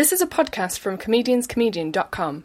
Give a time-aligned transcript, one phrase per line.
[0.00, 2.44] This is a podcast from comedianscomedian.com.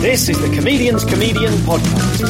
[0.00, 2.22] This is the Comedian's Comedian Podcast.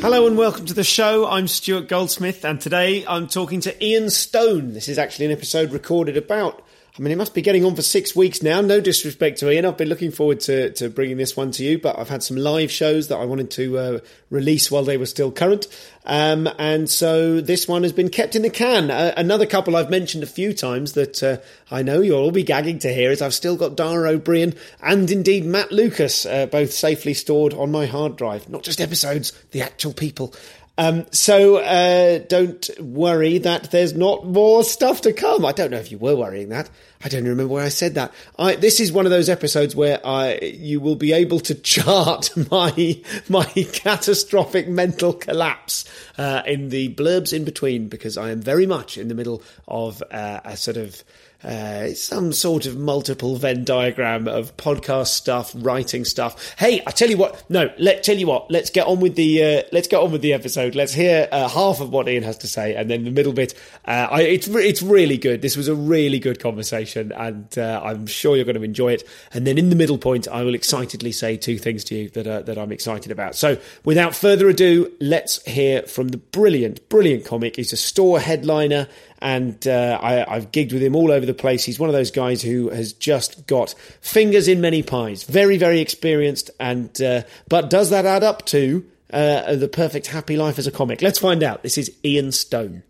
[0.00, 1.26] Hello and welcome to the show.
[1.26, 4.74] I'm Stuart Goldsmith, and today I'm talking to Ian Stone.
[4.74, 6.62] This is actually an episode recorded about
[6.98, 8.60] I mean, it must be getting on for six weeks now.
[8.60, 9.64] No disrespect to Ian.
[9.64, 12.36] I've been looking forward to, to bringing this one to you, but I've had some
[12.36, 13.98] live shows that I wanted to uh,
[14.30, 15.68] release while they were still current.
[16.04, 18.90] Um, and so this one has been kept in the can.
[18.90, 21.36] Uh, another couple I've mentioned a few times that uh,
[21.70, 25.08] I know you'll all be gagging to hear is I've still got Dara O'Brien and
[25.08, 28.48] indeed Matt Lucas, uh, both safely stored on my hard drive.
[28.48, 30.34] Not just episodes, the actual people.
[30.78, 35.44] Um, so uh, don't worry that there's not more stuff to come.
[35.44, 36.70] I don't know if you were worrying that.
[37.02, 38.14] I don't remember where I said that.
[38.38, 42.30] I, this is one of those episodes where I, you will be able to chart
[42.50, 45.84] my my catastrophic mental collapse
[46.16, 50.00] uh, in the blurbs in between because I am very much in the middle of
[50.12, 51.02] uh, a sort of
[51.44, 56.54] uh, some sort of multiple Venn diagram of podcast stuff, writing stuff.
[56.58, 57.48] Hey, I tell you what.
[57.48, 58.50] No, let tell you what.
[58.50, 60.74] Let's get on with the uh, let's get on with the episode.
[60.74, 63.54] Let's hear uh, half of what Ian has to say, and then the middle bit.
[63.84, 65.40] Uh, I, it's it's really good.
[65.40, 69.08] This was a really good conversation, and uh, I'm sure you're going to enjoy it.
[69.32, 72.26] And then in the middle point, I will excitedly say two things to you that
[72.26, 73.36] uh, that I'm excited about.
[73.36, 77.54] So, without further ado, let's hear from the brilliant, brilliant comic.
[77.54, 78.88] He's a store headliner
[79.20, 81.64] and uh, I, have gigged with him all over the place.
[81.64, 85.24] He's one of those guys who has just got fingers in many pies.
[85.24, 90.36] Very, very experienced, and uh, but does that add up to uh, the perfect happy
[90.36, 91.02] life as a comic?
[91.02, 91.62] Let's find out.
[91.62, 92.82] This is Ian Stone.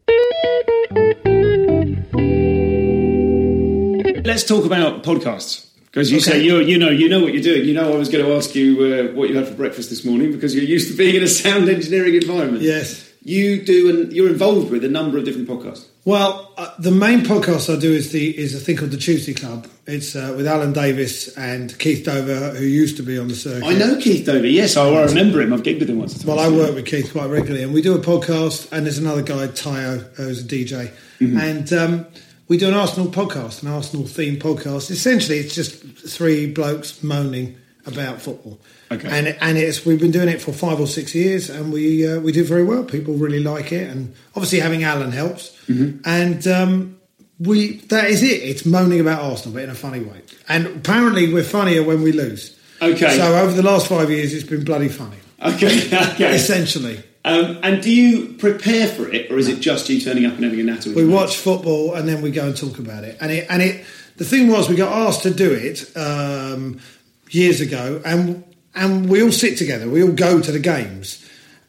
[4.24, 5.66] Let's talk about podcasts.
[5.86, 6.32] Because you okay.
[6.32, 7.64] say you you know you know what you're doing.
[7.64, 10.04] You know I was going to ask you uh, what you had for breakfast this
[10.04, 12.62] morning because you're used to being in a sound engineering environment.
[12.62, 15.86] Yes you do and you're involved with a number of different podcasts.
[16.04, 19.34] Well, uh, the main podcast I do is the is a thing called the Tuesday
[19.34, 19.68] Club.
[19.86, 23.66] It's uh, with Alan Davies and Keith Dover, who used to be on the circuit.
[23.66, 24.46] I know Keith Dover.
[24.46, 25.52] Yes, I, I remember him.
[25.52, 26.24] I've gigged with him once.
[26.24, 28.72] Well, I work with Keith quite regularly, and we do a podcast.
[28.72, 30.90] And there's another guy, Tayo, who's a DJ,
[31.20, 31.38] mm-hmm.
[31.38, 31.72] and.
[31.72, 32.06] Um,
[32.48, 34.90] we do an Arsenal podcast, an Arsenal themed podcast.
[34.90, 38.58] Essentially, it's just three blokes moaning about football.
[38.90, 39.08] Okay.
[39.08, 42.20] And and it's we've been doing it for five or six years, and we uh,
[42.20, 42.84] we do very well.
[42.84, 45.50] People really like it, and obviously having Alan helps.
[45.66, 46.00] Mm-hmm.
[46.04, 47.00] And um,
[47.38, 48.42] we that is it.
[48.42, 50.22] It's moaning about Arsenal, but in a funny way.
[50.48, 52.58] And apparently, we're funnier when we lose.
[52.80, 53.16] Okay.
[53.16, 55.16] So over the last five years, it's been bloody funny.
[55.42, 55.86] Okay.
[56.12, 56.34] okay.
[56.34, 57.02] Essentially.
[57.24, 60.44] Um, and do you prepare for it, or is it just you turning up and
[60.44, 60.94] having a natter?
[60.94, 63.18] we watch football and then we go and talk about it.
[63.20, 63.84] And it and it.
[64.16, 66.80] The thing was, we got asked to do it um,
[67.30, 68.44] years ago, and
[68.74, 69.88] and we all sit together.
[69.88, 71.24] We all go to the games,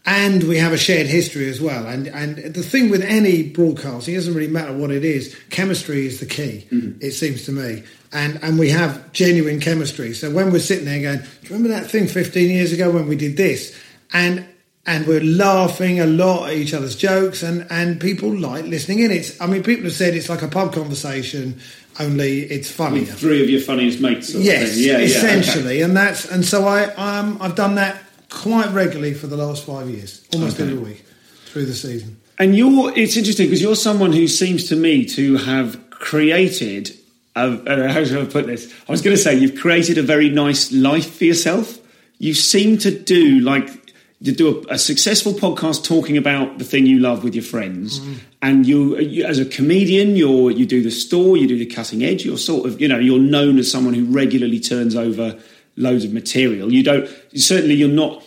[0.06, 1.86] and we have a shared history as well.
[1.86, 5.36] And and the thing with any broadcasting, it doesn't really matter what it is.
[5.50, 6.68] Chemistry is the key.
[6.72, 7.00] Mm-hmm.
[7.02, 7.84] It seems to me.
[8.12, 10.14] And and we have genuine chemistry.
[10.14, 13.38] So when we're sitting there going, remember that thing 15 years ago when we did
[13.38, 13.78] this?
[14.12, 14.46] And
[14.86, 19.11] and we're laughing a lot at each other's jokes, and, and people like listening in.
[19.11, 21.61] It's I mean, people have said it's like a pub conversation,
[21.99, 23.05] only it's funny.
[23.05, 24.34] Three of your funniest mates.
[24.34, 25.81] yes, yeah, essentially, yeah, okay.
[25.81, 29.90] and that's and so I um, I've done that quite regularly for the last five
[29.90, 30.72] years, almost okay.
[30.72, 31.05] every week
[31.46, 32.19] through the season.
[32.37, 36.96] And you're it's interesting because you're someone who seems to me to have created.
[37.35, 38.73] A, how should I put this?
[38.87, 41.78] I was going to say you've created a very nice life for yourself.
[42.17, 43.78] You seem to do like
[44.22, 48.00] you do a, a, successful podcast talking about the thing you love with your friends,
[48.00, 48.18] mm.
[48.42, 52.04] and you, you, as a comedian, you're you do the store, you do the cutting
[52.04, 52.26] edge.
[52.26, 55.40] You're sort of you know you're known as someone who regularly turns over
[55.78, 56.74] loads of material.
[56.74, 58.24] You don't certainly you're not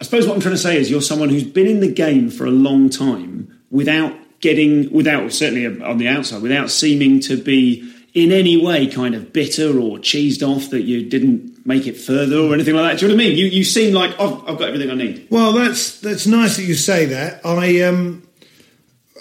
[0.00, 2.28] I suppose what I'm trying to say is you're someone who's been in the game
[2.28, 7.92] for a long time without getting, without certainly on the outside, without seeming to be
[8.16, 12.38] in any way kind of bitter or cheesed off that you didn't make it further
[12.38, 12.98] or anything like that.
[12.98, 13.36] Do you know what I mean?
[13.36, 15.28] You you seem like oh, I've got everything I need.
[15.30, 17.44] Well, that's that's nice that you say that.
[17.44, 18.26] I um,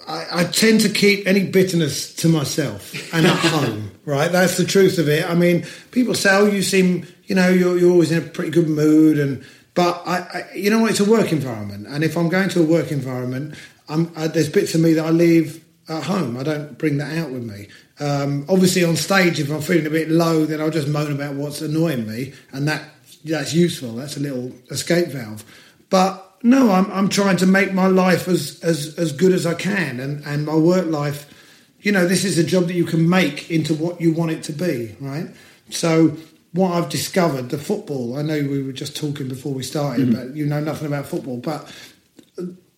[0.08, 3.92] I, I tend to keep any bitterness to myself and at home.
[4.06, 5.30] Right, that's the truth of it.
[5.30, 8.52] I mean, people say, "Oh, you seem, you know, you're you're always in a pretty
[8.52, 9.44] good mood," and
[9.74, 10.92] but I, I you know what?
[10.92, 13.56] It's a work environment, and if I'm going to a work environment,
[13.90, 16.38] I'm, I, there's bits of me that I leave at home.
[16.38, 17.68] I don't bring that out with me.
[18.00, 21.36] Um, obviously, on stage, if I'm feeling a bit low, then I'll just moan about
[21.36, 22.84] what's annoying me, and that
[23.24, 23.94] that's useful.
[23.94, 25.44] That's a little escape valve.
[25.90, 29.54] But no, I'm, I'm trying to make my life as, as, as good as I
[29.54, 31.32] can, and, and my work life.
[31.80, 34.44] You know, this is a job that you can make into what you want it
[34.44, 35.28] to be, right?
[35.70, 36.18] So,
[36.52, 38.18] what I've discovered, the football.
[38.18, 40.28] I know we were just talking before we started, mm-hmm.
[40.28, 41.38] but you know nothing about football.
[41.38, 41.72] But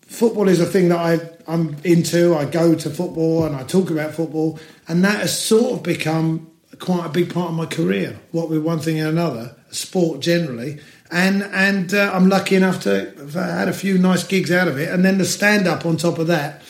[0.07, 1.19] football is a thing that I,
[1.51, 2.36] I'm into.
[2.36, 6.50] I go to football and I talk about football, and that has sort of become
[6.80, 8.19] quite a big part of my career.
[8.31, 10.80] What with one thing and another, sport generally,
[11.12, 14.77] and and uh, I'm lucky enough to have had a few nice gigs out of
[14.77, 16.62] it, and then the stand up on top of that.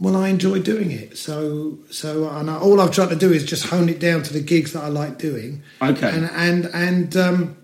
[0.00, 3.44] Well, I enjoy doing it, so so and I, all I've tried to do is
[3.44, 5.62] just hone it down to the gigs that I like doing.
[5.82, 7.56] Okay, and and and um,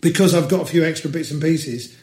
[0.00, 1.96] because I've got a few extra bits and pieces,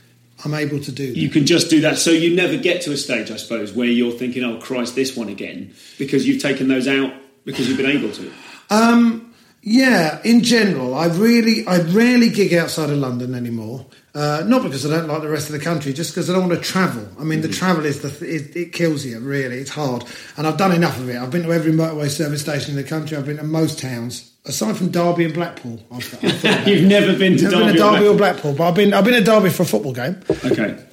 [0.43, 1.07] I'm able to do.
[1.07, 1.17] That.
[1.17, 3.87] You can just do that, so you never get to a stage, I suppose, where
[3.87, 7.13] you're thinking, "Oh Christ, this one again," because you've taken those out
[7.45, 8.31] because you've been able to.
[8.69, 9.33] Um,
[9.63, 13.85] yeah, in general, I really, I rarely gig outside of London anymore.
[14.13, 16.49] Uh, not because I don't like the rest of the country, just because I don't
[16.49, 17.07] want to travel.
[17.19, 17.49] I mean, mm-hmm.
[17.49, 19.19] the travel is the th- it, it, kills you.
[19.19, 20.03] Really, it's hard,
[20.35, 21.15] and I've done enough of it.
[21.15, 23.15] I've been to every motorway service station in the country.
[23.15, 25.79] I've been to most towns, aside from Derby and Blackpool.
[25.91, 28.13] I've, I've You've never been to never Derby, been to Derby or, Blackpool.
[28.13, 30.21] or Blackpool, but I've been I've been to Derby for a football game.
[30.29, 30.83] Okay.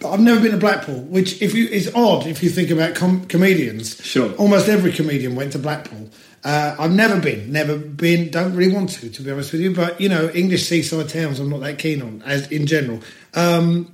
[0.00, 2.94] But I've never been to Blackpool, which if you is odd if you think about
[2.94, 3.96] com- comedians.
[4.04, 4.34] Sure.
[4.34, 6.10] Almost every comedian went to Blackpool.
[6.44, 8.30] Uh, I've never been, never been.
[8.30, 9.74] Don't really want to, to be honest with you.
[9.74, 13.00] But you know, English seaside towns, I'm not that keen on, as in general.
[13.32, 13.90] Um,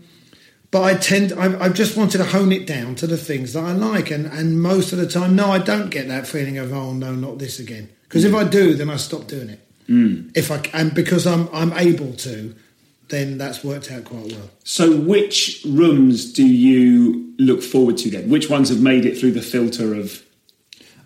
[0.73, 3.65] but I tend, I've, I've, just wanted to hone it down to the things that
[3.65, 6.73] I like, and and most of the time, no, I don't get that feeling of
[6.73, 7.89] oh no, not this again.
[8.11, 8.29] Because mm.
[8.29, 9.61] if I do, then I stop doing it.
[9.89, 10.37] Mm.
[10.37, 12.55] If I and because I'm I'm able to,
[13.09, 14.51] then that's worked out quite well.
[14.65, 18.29] So, which rooms do you look forward to then?
[18.29, 20.23] Which ones have made it through the filter of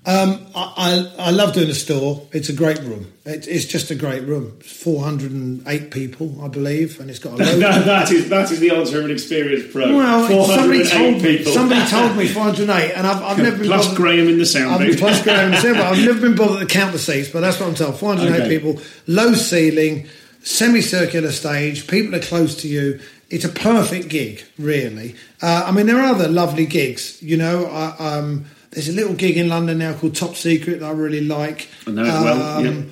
[0.07, 2.27] um, I, I, I, love doing a store.
[2.31, 3.11] It's a great room.
[3.25, 4.61] It, it's just a great room.
[4.61, 7.61] Four hundred and eight people, I believe, and it's got a load.
[7.61, 9.97] that, that is that is the answer of an experienced pro.
[9.97, 11.43] Well, somebody told me.
[11.45, 14.29] Somebody told me four hundred and eight, and I've, I've never been plus bothered, Graham
[14.29, 14.99] in the sound booth.
[14.99, 17.59] Plus Graham in the sound I've never been bothered to count the seats, but that's
[17.59, 17.99] what I'm told.
[17.99, 18.59] Four hundred and eight okay.
[18.59, 20.07] people, low ceiling,
[20.43, 21.87] semicircular stage.
[21.87, 23.01] People are close to you.
[23.31, 25.17] It's a perfect gig, really.
[25.41, 27.23] Uh, I mean, there are other lovely gigs.
[27.23, 30.87] You know, I, um, there's a little gig in London now called Top Secret that
[30.87, 31.69] I really like.
[31.87, 32.43] I know it well.
[32.43, 32.83] Um, yeah.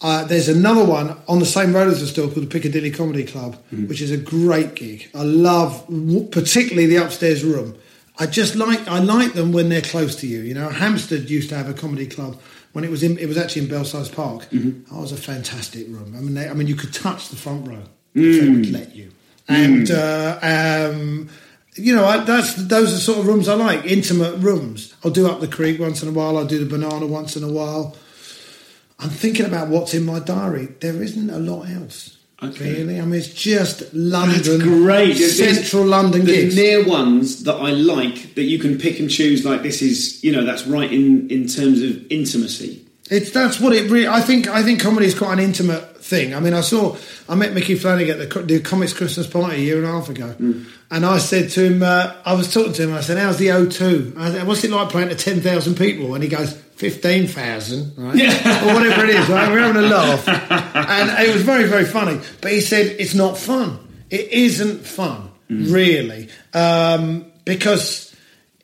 [0.00, 3.24] Uh, there's another one on the same road as the store called the Piccadilly Comedy
[3.24, 3.88] Club, mm.
[3.88, 5.08] which is a great gig.
[5.14, 5.86] I love
[6.30, 7.76] particularly the upstairs room.
[8.18, 10.40] I just like I like them when they're close to you.
[10.40, 12.38] You know, Hampstead used to have a comedy club
[12.72, 14.42] when it was in it was actually in Belsize Park.
[14.50, 14.94] Mm-hmm.
[14.94, 16.14] That was a fantastic room.
[16.16, 17.82] I mean, they, I mean, you could touch the front row
[18.14, 18.34] mm.
[18.34, 19.10] if they would let you.
[19.48, 20.92] And mm.
[20.92, 21.28] uh, um,
[21.76, 24.94] you know, I, that's those are the sort of rooms I like, intimate rooms.
[25.04, 26.36] I'll do up the creek once in a while.
[26.36, 27.96] I'll do the banana once in a while.
[29.00, 30.66] I'm thinking about what's in my diary.
[30.80, 32.16] There isn't a lot else.
[32.42, 32.74] Okay.
[32.74, 34.36] Really, I mean, it's just London.
[34.36, 35.14] That's great.
[35.14, 36.56] Central There's London the gigs.
[36.56, 39.44] near ones that I like that you can pick and choose.
[39.44, 42.86] Like this is, you know, that's right in in terms of intimacy.
[43.10, 44.08] It's that's what it really.
[44.08, 46.34] I think I think comedy is quite an intimate thing.
[46.34, 46.96] I mean, I saw
[47.28, 50.08] I met Micky Flanagan at the, the Comics Christmas party a year and a half
[50.10, 50.66] ago, mm.
[50.90, 52.92] and I said to him, uh, I was talking to him.
[52.92, 54.18] I said, "How's the O2?
[54.18, 58.16] I said, What's it like playing to ten thousand people?" And he goes, 15,000, right?
[58.16, 58.64] Yeah.
[58.64, 59.50] or whatever it is, right?
[59.50, 60.28] We're having a laugh.
[60.28, 62.20] and it was very, very funny.
[62.40, 63.78] But he said, it's not fun.
[64.10, 65.72] It isn't fun, mm.
[65.72, 66.28] really.
[66.52, 68.14] Um, because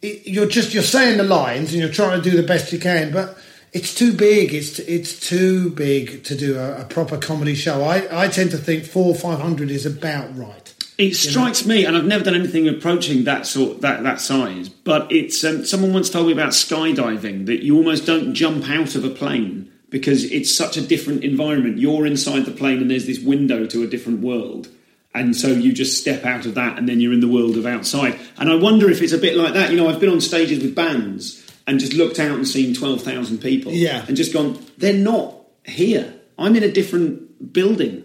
[0.02, 2.80] it, you're just, you're saying the lines and you're trying to do the best you
[2.80, 3.38] can, but
[3.72, 4.52] it's too big.
[4.52, 7.82] It's it's too big to do a, a proper comedy show.
[7.82, 10.74] I, I tend to think four or five hundred is about right.
[10.98, 11.74] It strikes know?
[11.74, 14.68] me, and I've never done anything approaching that sort that that size.
[14.68, 18.94] But it's um, someone once told me about skydiving that you almost don't jump out
[18.96, 21.78] of a plane because it's such a different environment.
[21.78, 24.68] You're inside the plane, and there's this window to a different world.
[25.12, 27.66] And so you just step out of that, and then you're in the world of
[27.66, 28.18] outside.
[28.38, 29.70] And I wonder if it's a bit like that.
[29.70, 31.39] You know, I've been on stages with bands,
[31.70, 34.04] and just looked out and seen 12,000 people yeah.
[34.08, 36.12] and just gone, they're not here.
[36.36, 38.02] I'm in a different building.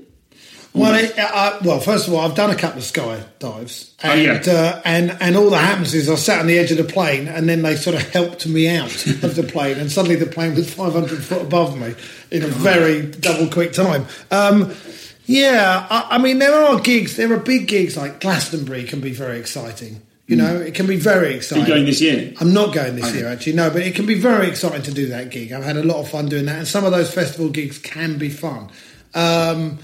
[0.71, 4.09] Well, it, uh, well, first of all, I've done a couple of sky dives, Oh,
[4.09, 4.53] and yeah.
[4.53, 7.29] uh, and and all that happens is I sat on the edge of the plane,
[7.29, 10.53] and then they sort of helped me out of the plane, and suddenly the plane
[10.53, 11.95] was 500 foot above me
[12.29, 14.05] in a very double quick time.
[14.31, 14.75] Um,
[15.25, 19.13] yeah, I, I mean, there are gigs, there are big gigs like Glastonbury can be
[19.13, 20.01] very exciting.
[20.27, 21.65] You know, it can be very exciting.
[21.65, 21.69] Hmm.
[21.69, 22.33] going this year?
[22.39, 23.19] I'm not going this Okay.
[23.19, 25.51] year, actually, no, but it can be very exciting to do that gig.
[25.51, 28.17] I've had a lot of fun doing that, and some of those festival gigs can
[28.17, 28.69] be fun.
[29.13, 29.77] Um,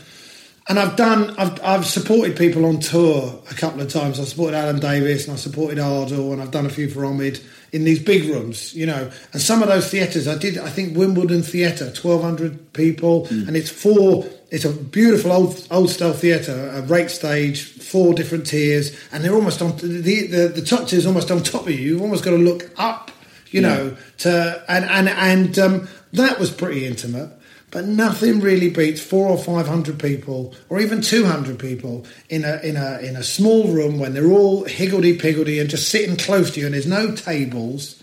[0.67, 4.19] and I've done, I've, I've supported people on tour a couple of times.
[4.19, 7.43] I supported Alan Davies and I supported Ardal, and I've done a few for Omid
[7.71, 9.11] in these big rooms, you know.
[9.33, 13.69] And some of those theatres, I did, I think Wimbledon Theatre, 1,200 people, and it's
[13.69, 19.23] four, it's a beautiful old old style theatre, a rake stage, four different tiers, and
[19.23, 21.93] they're almost on, the, the, the top tier is almost on top of you.
[21.93, 23.11] You've almost got to look up,
[23.49, 27.31] you know, to, and, and, and um, that was pretty intimate.
[27.71, 32.43] But nothing really beats four or five hundred people, or even two hundred people in
[32.43, 36.17] a in a in a small room when they're all higgledy piggledy and just sitting
[36.17, 38.00] close to you, and there's no tables,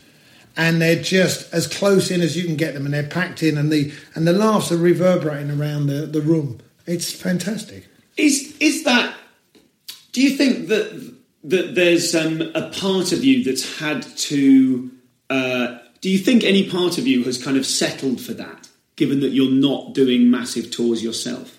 [0.58, 3.56] and they're just as close in as you can get them, and they're packed in,
[3.56, 6.58] and the and the laughs are reverberating around the, the room.
[6.84, 7.86] It's fantastic.
[8.16, 9.14] Is is that?
[10.12, 14.90] Do you think that that there's um, a part of you that's had to?
[15.30, 19.20] Uh, do you think any part of you has kind of settled for that, given
[19.20, 21.56] that you're not doing massive tours yourself?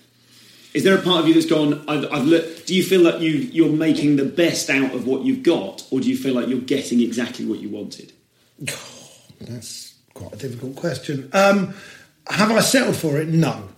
[0.74, 1.84] Is there a part of you that's gone?
[1.88, 2.66] I've, I've looked.
[2.66, 6.00] Do you feel that you you're making the best out of what you've got, or
[6.00, 8.12] do you feel like you're getting exactly what you wanted?
[9.40, 11.30] That's quite a difficult question.
[11.32, 11.74] Um,
[12.26, 13.28] have I settled for it?
[13.28, 13.68] No.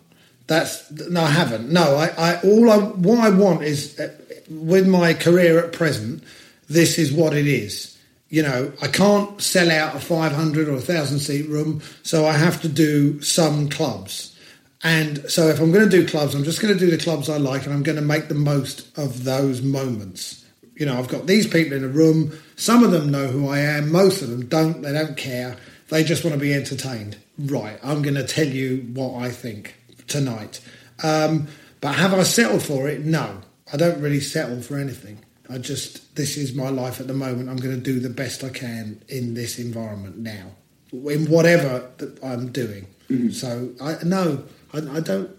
[0.47, 1.71] That's no, I haven't.
[1.71, 4.13] No, I, I all I what I want is uh,
[4.51, 6.25] with my career at present.
[6.69, 7.99] This is what it is.
[8.29, 12.33] You know, I can't sell out a 500 or a thousand seat room, so I
[12.33, 14.37] have to do some clubs.
[14.83, 17.29] And so, if I'm going to do clubs, I'm just going to do the clubs
[17.29, 20.42] I like, and I'm going to make the most of those moments.
[20.83, 22.37] You know, I've got these people in a room.
[22.57, 23.93] Some of them know who I am.
[23.93, 24.83] Most of them don't.
[24.83, 25.57] They don't care.
[25.91, 27.19] They just want to be entertained.
[27.39, 27.79] Right.
[27.85, 29.77] I'm going to tell you what I think
[30.09, 30.61] tonight.
[31.05, 31.47] Um,
[31.81, 33.05] but have I settled for it?
[33.05, 33.43] No.
[33.73, 35.21] I don't really settle for anything.
[35.49, 37.49] I just, this is my life at the moment.
[37.49, 40.51] I'm going to do the best I can in this environment now,
[40.93, 42.89] in whatever that I'm doing.
[43.31, 44.43] So, I no,
[44.75, 45.31] I, I don't.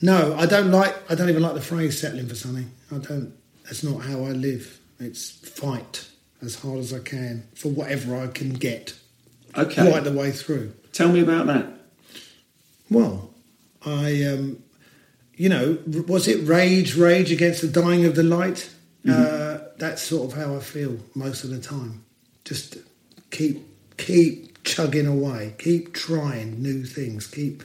[0.00, 0.94] No, I don't like.
[1.10, 3.34] I don't even like the phrase "settling for something." I don't.
[3.64, 4.78] That's not how I live.
[5.00, 6.08] It's fight
[6.42, 8.94] as hard as I can for whatever I can get,
[9.56, 10.72] Okay, right the way through.
[10.92, 11.66] tell me about that.
[12.90, 13.30] Well,
[13.84, 14.62] I, um,
[15.36, 18.70] you know, was it rage, rage against the dying of the light?
[19.08, 22.04] Uh, that's sort of how I feel most of the time.
[22.44, 22.78] Just
[23.30, 23.62] keep,
[23.98, 27.62] keep chugging away, keep trying new things, keep,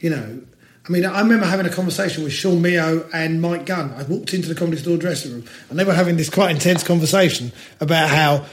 [0.00, 0.42] you know.
[0.86, 3.92] I mean, I remember having a conversation with Sean Meo and Mike Gunn.
[3.96, 6.84] I walked into the comedy store dressing room, and they were having this quite intense
[6.84, 7.50] conversation
[7.80, 8.46] about how,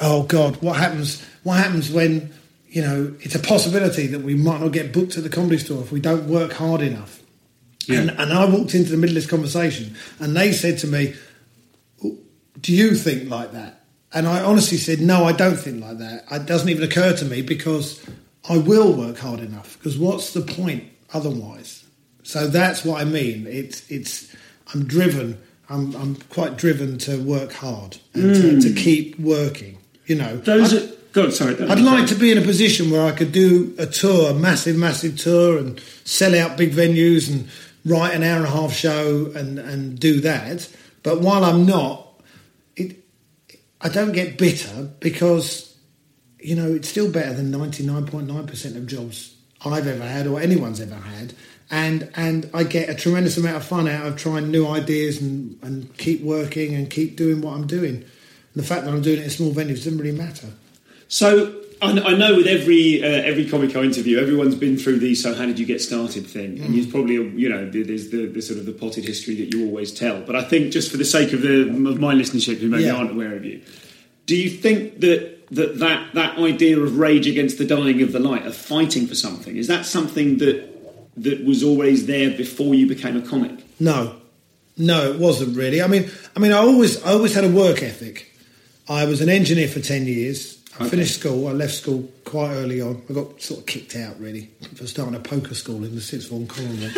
[0.00, 1.22] oh God, what happens?
[1.42, 2.32] What happens when
[2.68, 5.82] you know it's a possibility that we might not get booked at the comedy store
[5.82, 7.22] if we don't work hard enough?
[7.86, 11.14] And, and I walked into the middle of this conversation, and they said to me,
[12.58, 16.24] "Do you think like that?" And I honestly said, "No, I don't think like that.
[16.30, 18.02] It doesn't even occur to me because
[18.48, 19.76] I will work hard enough.
[19.76, 20.84] Because what's the point
[21.14, 21.84] otherwise?"
[22.24, 23.46] So that's what I mean.
[23.46, 24.34] It's it's
[24.72, 25.38] I'm driven.
[25.68, 28.76] I'm I'm quite driven to work hard and to, to hmm.
[28.76, 29.78] keep working.
[30.06, 31.54] You know, Those I, are, God, sorry.
[31.62, 34.76] I'd like to be in a position where I could do a tour, a massive,
[34.76, 37.48] massive tour, and sell out big venues and
[37.84, 40.68] write an hour and a half show and, and do that.
[41.02, 42.20] But while I'm not,
[42.76, 42.96] it,
[43.80, 45.76] I don't get bitter because,
[46.38, 49.33] you know, it's still better than 99.9% of jobs
[49.66, 51.34] I've ever had or anyone's ever had.
[51.70, 55.58] And, and I get a tremendous amount of fun out of trying new ideas and,
[55.62, 57.96] and keep working and keep doing what I'm doing.
[57.96, 58.04] And
[58.54, 60.48] the fact that I'm doing it in small venues doesn't really matter.
[61.08, 65.34] So I, know with every uh, every comic I interview, everyone's been through the "So
[65.34, 68.58] how did you get started?" thing, and you've probably you know there's the, the sort
[68.58, 70.22] of the potted history that you always tell.
[70.22, 72.94] But I think just for the sake of the of my listenership who maybe Yeah.
[72.94, 73.60] aren't aware of you,
[74.26, 78.18] do you think that that that that idea of rage against the dying of the
[78.20, 80.70] light, of fighting for something, is that something that
[81.16, 83.52] that was always there before you became a comic?
[83.80, 84.16] No,
[84.76, 85.80] no, it wasn't really.
[85.82, 88.32] I mean, I mean, I always, I always had a work ethic.
[88.88, 90.58] I was an engineer for ten years.
[90.78, 90.90] I Okay.
[90.90, 91.46] finished school.
[91.46, 93.00] I left school quite early on.
[93.08, 96.28] I got sort of kicked out really for starting a poker school in the sixth
[96.28, 96.96] form convent.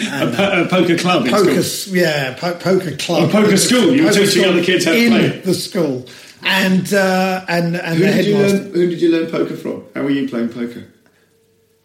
[0.00, 1.26] A, po- a poker club.
[1.26, 1.96] in poker, school.
[1.96, 3.94] yeah, po- poker club, A poker school.
[3.94, 5.28] You were teaching other kids how to in play.
[5.40, 6.06] the school,
[6.44, 8.72] and uh, and and Who the did you learn?
[8.72, 9.84] Who did you learn poker from?
[9.94, 10.84] How were you playing poker?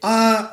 [0.03, 0.51] Uh,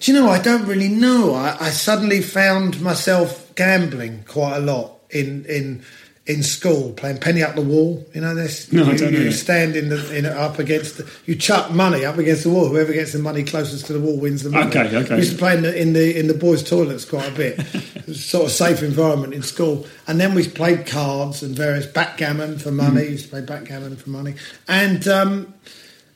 [0.00, 0.28] Do you know?
[0.28, 1.34] I don't really know.
[1.34, 5.82] I, I suddenly found myself gambling quite a lot in in
[6.26, 8.04] in school, playing penny up the wall.
[8.12, 8.72] You know this?
[8.72, 10.98] No, I you, don't know You stand in the in, up against.
[10.98, 12.68] The, you chuck money up against the wall.
[12.68, 14.68] Whoever gets the money closest to the wall wins the money.
[14.68, 15.14] Okay, okay.
[15.14, 17.60] We used to play in the in the, in the boys' toilets quite a bit.
[18.06, 19.84] It was sort of safe environment in school.
[20.06, 23.02] And then we played cards and various backgammon for money.
[23.02, 23.10] Mm.
[23.10, 24.36] Used to play backgammon for money.
[24.68, 25.54] And um,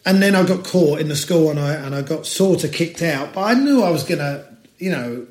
[0.06, 2.72] and then I got caught in the school and I and I got sort of
[2.72, 3.34] kicked out.
[3.34, 4.46] But I knew I was going to,
[4.78, 5.26] you know,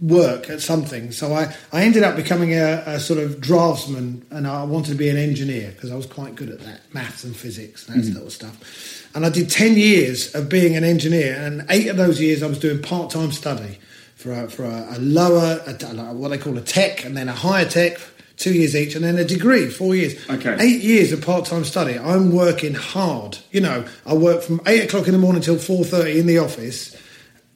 [0.00, 1.12] work at something.
[1.12, 4.96] So I, I ended up becoming a, a sort of draftsman and I wanted to
[4.96, 8.06] be an engineer because I was quite good at that, maths and physics and that
[8.06, 8.14] hmm.
[8.14, 9.10] sort of stuff.
[9.14, 12.46] And I did 10 years of being an engineer and eight of those years I
[12.46, 13.78] was doing part-time study
[14.14, 17.32] for a, for a, a lower, a, what they call a tech and then a
[17.32, 17.98] higher tech,
[18.40, 20.14] two years each, and then a degree, four years.
[20.28, 20.56] Okay.
[20.58, 21.98] Eight years of part-time study.
[21.98, 23.38] I'm working hard.
[23.52, 26.38] You know, I work from eight o'clock in the morning till four thirty in the
[26.38, 26.96] office,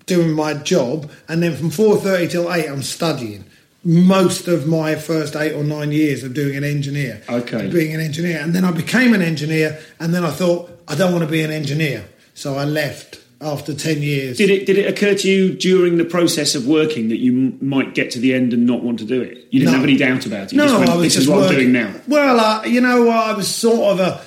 [0.06, 3.44] doing my job, and then from four thirty till eight, I'm studying.
[3.86, 7.68] Most of my first eight or nine years of doing an engineer, Okay.
[7.68, 11.12] being an engineer, and then I became an engineer, and then I thought I don't
[11.12, 14.38] want to be an engineer, so I left after ten years.
[14.38, 17.58] Did it did it occur to you during the process of working that you m-
[17.60, 19.46] might get to the end and not want to do it?
[19.50, 19.78] You didn't No.
[19.80, 20.52] have any doubt about it.
[20.52, 21.54] You No, just went, I was this just is what working.
[21.56, 21.94] I'm doing now.
[22.08, 24.20] Well, uh, you know, I was sort of a,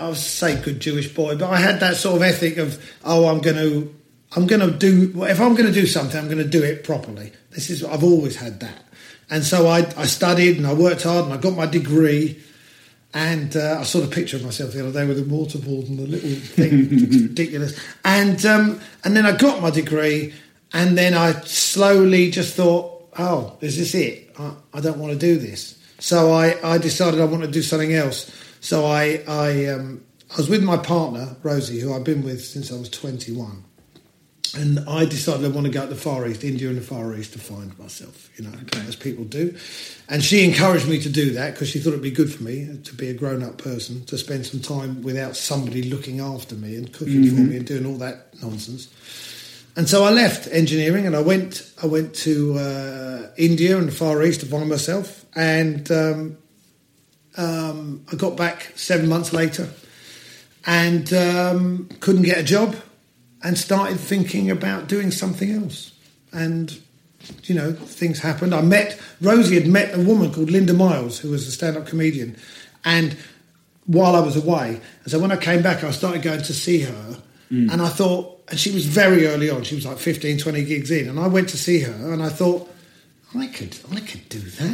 [0.00, 3.28] I was say good Jewish boy, but I had that sort of ethic of, oh,
[3.28, 3.94] I'm going to,
[4.36, 6.84] I'm going to do, if I'm going to do something, I'm going to do it
[6.84, 7.32] properly.
[7.50, 8.84] This is, I've always had that,
[9.30, 12.40] and so I, I studied and I worked hard and I got my degree.
[13.16, 16.00] And uh, I saw the picture of myself the other day with the mortarboard and
[16.00, 16.88] the little thing.
[16.90, 17.80] it's ridiculous.
[18.04, 20.34] And um, and then I got my degree,
[20.72, 24.34] and then I slowly just thought, oh, is this it?
[24.36, 25.78] I, I don't want to do this.
[26.00, 28.32] So I, I decided I want to do something else.
[28.60, 32.72] So I I um, I was with my partner Rosie, who I've been with since
[32.72, 33.64] I was twenty one.
[34.56, 37.14] And I decided I want to go to the Far East, India and the Far
[37.16, 38.52] East, to find myself, you know,
[38.86, 39.56] as people do.
[40.08, 42.78] And she encouraged me to do that because she thought it'd be good for me
[42.84, 46.76] to be a grown up person, to spend some time without somebody looking after me
[46.76, 48.88] and cooking for me and doing all that nonsense.
[49.76, 53.92] And so I left engineering and I went I went to uh, India and the
[53.92, 55.24] Far East to find myself.
[55.34, 56.38] And um,
[57.36, 59.68] um, I got back seven months later
[60.64, 62.76] and um, couldn't get a job
[63.44, 65.92] and started thinking about doing something else.
[66.32, 66.76] And,
[67.44, 68.54] you know, things happened.
[68.54, 71.86] I met, Rosie had met a woman called Linda Miles, who was a stand up
[71.86, 72.36] comedian.
[72.84, 73.16] And
[73.86, 76.80] while I was away, and so when I came back, I started going to see
[76.80, 77.22] her.
[77.52, 77.70] Mm.
[77.70, 80.90] And I thought, and she was very early on, she was like 15, 20 gigs
[80.90, 81.08] in.
[81.08, 82.70] And I went to see her and I thought,
[83.36, 84.73] I could, I could do that.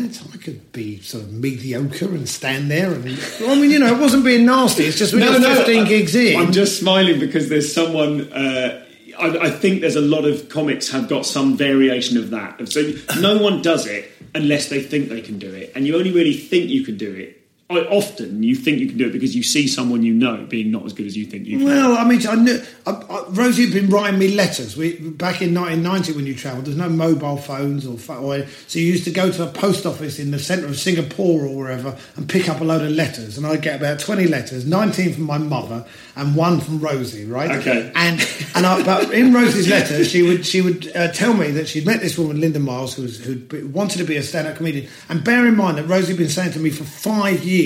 [1.00, 2.92] I could be sort of mediocre and stand there.
[2.92, 4.84] And I mean, you know, it wasn't being nasty.
[4.84, 6.38] It's just when you're 15 I- gigs in.
[6.38, 8.32] I'm just smiling because there's someone.
[8.32, 8.84] Uh,
[9.18, 12.58] I, I think there's a lot of comics have got some variation of that.
[12.58, 15.96] And so no one does it unless they think they can do it, and you
[15.96, 17.39] only really think you can do it.
[17.70, 20.70] I, often you think you can do it because you see someone you know being
[20.70, 21.66] not as good as you think you can.
[21.66, 24.76] Well, I mean, I knew I, I, Rosie had been writing me letters.
[24.76, 28.86] We, back in 1990, when you travelled, there's no mobile phones or, or so you
[28.86, 32.28] used to go to a post office in the centre of Singapore or wherever and
[32.28, 33.38] pick up a load of letters.
[33.38, 37.50] And I'd get about 20 letters, 19 from my mother and one from Rosie, right?
[37.50, 37.92] Okay.
[37.94, 38.20] And
[38.54, 41.86] and I, but in Rosie's letter, she would she would uh, tell me that she'd
[41.86, 44.88] met this woman, Linda Miles, who was, who wanted to be a stand-up comedian.
[45.08, 47.59] And bear in mind that Rosie had been saying to me for five years,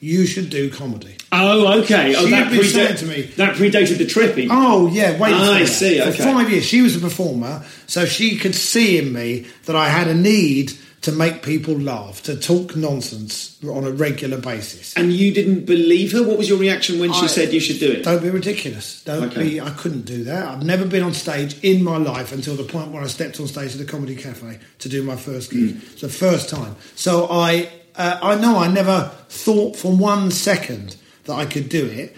[0.00, 2.14] "You should do comedy." Oh, okay.
[2.16, 4.48] Oh, She that, had been saying to me- that predated the tripping.
[4.50, 5.32] Oh yeah, wait.
[5.34, 6.24] Ah, I see, For okay.
[6.24, 10.08] five years, she was a performer, so she could see in me that I had
[10.08, 14.94] a need to make people laugh, to talk nonsense on a regular basis.
[14.96, 16.24] And you didn't believe her?
[16.24, 18.02] What was your reaction when she I- said you should do it?
[18.02, 19.02] Don't be ridiculous.
[19.04, 19.44] Don't Okay.
[19.48, 19.60] be.
[19.60, 20.48] I couldn't do that.
[20.48, 23.46] I've never been on stage in my life until the point where I stepped on
[23.46, 25.70] stage at the comedy cafe to do my first gig.
[25.74, 25.78] Hmm.
[25.92, 26.74] It's the first time.
[26.96, 31.84] So I, uh, I know I never thought for one second that I could do
[31.86, 32.16] it.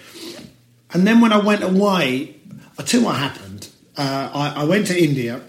[0.93, 2.37] And then when I went away,
[2.79, 3.69] I tell you what happened.
[3.97, 5.40] Uh, I, I went to India.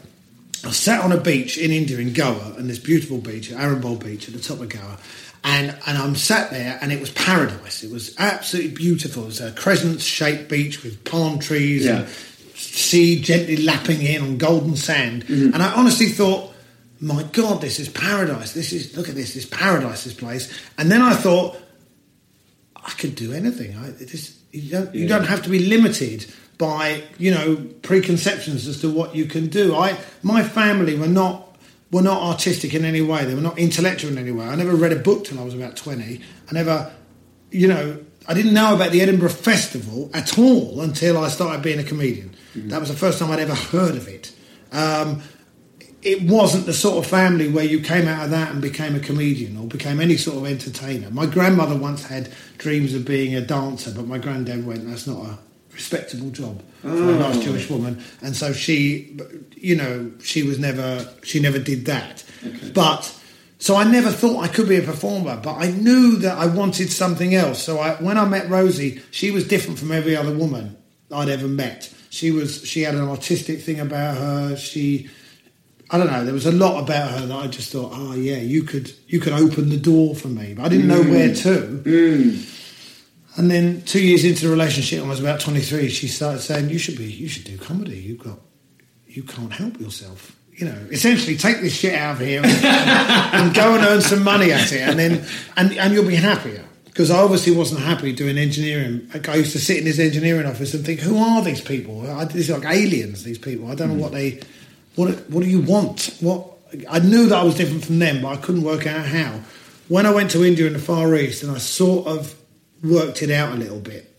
[0.63, 4.27] I sat on a beach in India in Goa, and this beautiful beach, Arambol Beach,
[4.27, 4.97] at the top of Goa,
[5.43, 7.83] and and I'm sat there, and it was paradise.
[7.83, 9.23] It was absolutely beautiful.
[9.23, 12.01] It was a crescent-shaped beach with palm trees Yeah.
[12.01, 12.07] and
[12.55, 16.50] sea gently lapping in on golden sand, and I honestly thought,
[17.01, 18.53] my God, this is paradise.
[18.53, 20.53] This is look at this, this paradise, this place.
[20.77, 21.57] And then I thought,
[22.75, 23.75] I could do anything.
[23.75, 25.17] I, it is, you don't you Yeah.
[25.17, 26.25] don't have to be limited
[26.57, 29.75] by you know preconceptions as to what you can do.
[29.75, 31.57] I my family were not
[31.91, 33.25] were not artistic in any way.
[33.25, 34.45] They were not intellectual in any way.
[34.45, 36.21] I never read a book till I was about twenty.
[36.49, 36.91] I never,
[37.51, 41.79] you know, I didn't know about the Edinburgh Festival at all until I started being
[41.79, 42.35] a comedian.
[42.55, 44.33] That was the first time I'd ever heard of it.
[44.71, 45.21] Um,
[46.01, 48.99] it wasn't the sort of family where you came out of that and became a
[48.99, 51.09] comedian or became any sort of entertainer.
[51.11, 55.25] My grandmother once had dreams of being a dancer, but my granddad went, "That's not
[55.25, 55.37] a
[55.73, 57.41] respectable job for a nice oh.
[57.41, 59.17] Jewish woman," and so she,
[59.55, 62.23] you know, she was never, she never did that.
[62.73, 63.13] But
[63.61, 66.91] so I never thought I could be a performer, but I knew that I wanted
[66.91, 67.61] something else.
[67.61, 70.77] So I, when I met Rosie, she was different from every other woman
[71.11, 71.93] I'd ever met.
[72.09, 74.55] She was, she had an artistic thing about her.
[74.57, 75.11] She
[75.93, 76.23] I don't know.
[76.23, 79.19] There was a lot about her that I just thought, oh yeah, you could you
[79.19, 81.43] could open the door for me, but I didn't know where mm.
[81.43, 81.81] to.
[81.83, 83.37] Mm.
[83.37, 86.39] And then two years into the relationship, when I was about twenty three, she started
[86.39, 87.97] saying, "You should be, you should do comedy.
[87.97, 88.39] You've got,
[89.05, 90.37] you can't help yourself.
[90.53, 94.23] You know, essentially take this shit out of here and, and go and earn some
[94.23, 95.25] money at it, and then
[95.57, 99.09] and and you'll be happier." Because I obviously wasn't happy doing engineering.
[99.13, 102.09] Like, I used to sit in his engineering office and think, "Who are these people?
[102.09, 103.23] I, these are like aliens.
[103.23, 103.69] These people.
[103.69, 103.99] I don't know mm.
[103.99, 104.39] what they."
[104.95, 106.15] What what do you want?
[106.19, 106.47] What
[106.89, 109.41] I knew that I was different from them, but I couldn't work out how.
[109.87, 112.35] When I went to India and the Far East, and I sort of
[112.83, 114.09] worked it out a little bit.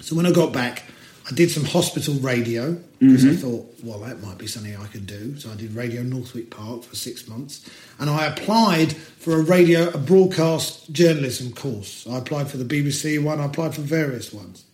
[0.00, 0.84] So when I got back,
[1.30, 5.06] I did some hospital radio because I thought, well, that might be something I could
[5.06, 5.38] do.
[5.38, 7.68] So I did Radio Northwick Park for six months,
[8.00, 12.06] and I applied for a radio, a broadcast journalism course.
[12.10, 13.40] I applied for the BBC one.
[13.40, 14.64] I applied for various ones,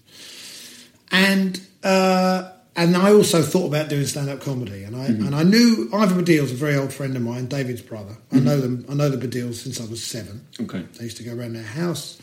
[1.11, 1.61] and.
[1.83, 5.27] Uh, and I also thought about doing stand-up comedy, and I mm-hmm.
[5.27, 8.17] and I knew Ivor Baddiel's a very old friend of mine, David's brother.
[8.33, 8.45] I mm-hmm.
[8.45, 8.87] know them.
[8.89, 10.47] I know the Baddiels since I was seven.
[10.61, 10.85] Okay.
[11.01, 12.21] I used to go around their house,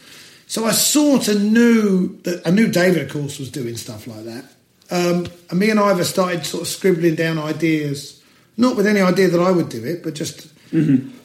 [0.47, 2.45] so I sort of knew that.
[2.45, 4.45] I knew David, of course, was doing stuff like that.
[4.89, 8.21] Um, and me and Ivor started sort of scribbling down ideas,
[8.57, 10.47] not with any idea that I would do it, but just.
[10.71, 11.17] Mm-hmm.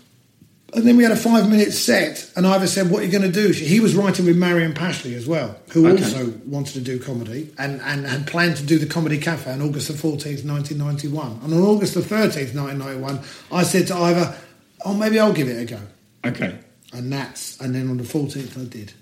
[0.77, 3.33] And then we had a five-minute set, and Ivor said, "What are you going to
[3.33, 6.05] do?" He was writing with Marion Pashley as well, who Okay.
[6.05, 9.62] also wanted to do comedy and, and had planned to do the Comedy Cafe on
[9.62, 11.41] August the 14th, 1991.
[11.43, 14.37] And on August the 13th, 1991, I said to Ivor,
[14.85, 15.81] oh, maybe I'll give it a go.
[16.27, 16.59] Okay.
[16.93, 18.93] And that's, and then on the 14th, I did.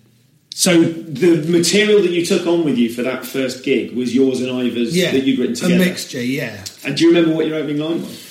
[0.54, 4.40] So the material that you took on with you for that first gig was yours
[4.40, 5.74] and Ivor's yeah, that you'd written together.
[5.74, 6.64] A mixture, yeah.
[6.84, 8.30] And do you remember what your opening line was?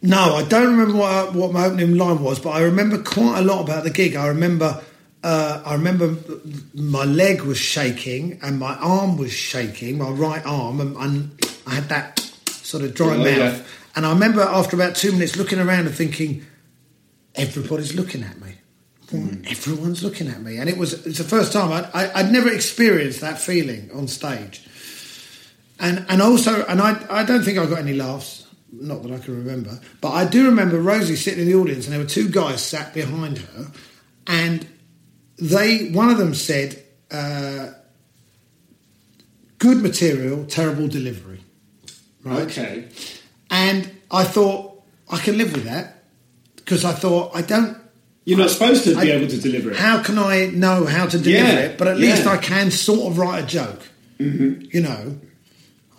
[0.00, 3.42] No, I don't remember what what my opening line was, but I remember quite a
[3.42, 4.14] lot about the gig.
[4.14, 4.80] I remember,
[5.24, 6.16] uh, I remember
[6.74, 11.30] my leg was shaking and my arm was shaking, my right arm, and, and
[11.66, 13.26] I had that sort of dry Oh, mouth.
[13.58, 13.62] yeah.
[13.96, 16.46] And I remember after about two minutes looking around and thinking,
[17.34, 18.54] everybody's looking at me.
[19.10, 19.50] What?
[19.50, 22.50] Everyone's looking at me, and it was it's the first time I'd, I, I'd never
[22.52, 24.64] experienced that feeling on stage
[25.80, 28.37] and and also and I I don't think I got any laughs,
[28.72, 31.92] not that I can remember, but I do remember Rosie sitting in the audience and
[31.94, 33.66] there were two guys sat behind her,
[34.26, 34.66] and
[35.38, 37.68] they one of them said, uh,
[39.58, 41.40] "Good material, terrible delivery,"
[42.22, 42.42] right?
[42.42, 42.88] Okay.
[43.50, 46.04] And I thought I can live with that
[46.56, 47.76] because I thought I don't.
[48.24, 49.76] You're not supposed to be I- able to deliver it.
[49.76, 51.78] How can I know how to deliver Yeah, it?
[51.78, 52.32] But at least yeah.
[52.32, 53.80] I can sort of write a joke.
[54.20, 54.66] Mm-hmm.
[54.72, 55.18] You know,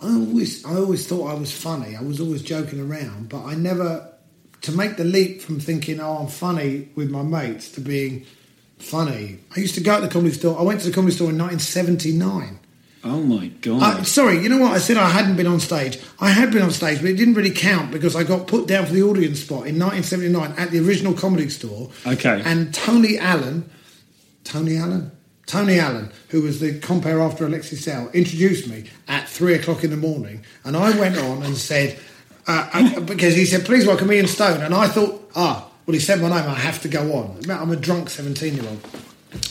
[0.02, 1.96] I always, I always thought I was funny.
[1.96, 4.06] I was always joking around, but I never
[4.62, 8.24] to make the leap from thinking, "Oh, I'm funny with my mates," to being
[8.78, 9.38] funny.
[9.54, 10.58] I used to go to the comedy store.
[10.58, 12.58] I went to the comedy store in 1979.
[13.04, 13.82] oh my god.
[13.82, 14.72] Uh, sorry, you know what?
[14.72, 15.98] I said I hadn't been on stage.
[16.18, 18.86] I had been on stage, but it didn't really count because I got put down
[18.86, 21.90] for the audience spot in 1979 at the original comedy store.
[22.06, 22.42] Okay.
[22.44, 23.70] And Tony Allen,
[24.44, 25.12] Tony Allen,
[25.50, 29.90] Tony Allen, who was the compere after Alexei Sayle, introduced me at three o'clock in
[29.90, 31.98] the morning, and I went on and said,
[32.46, 35.98] uh, uh, because he said, "Please welcome Ian Stone," and I thought, ah, well, he
[36.00, 37.50] said my name, I have to go on.
[37.50, 38.80] I'm a drunk seventeen-year-old.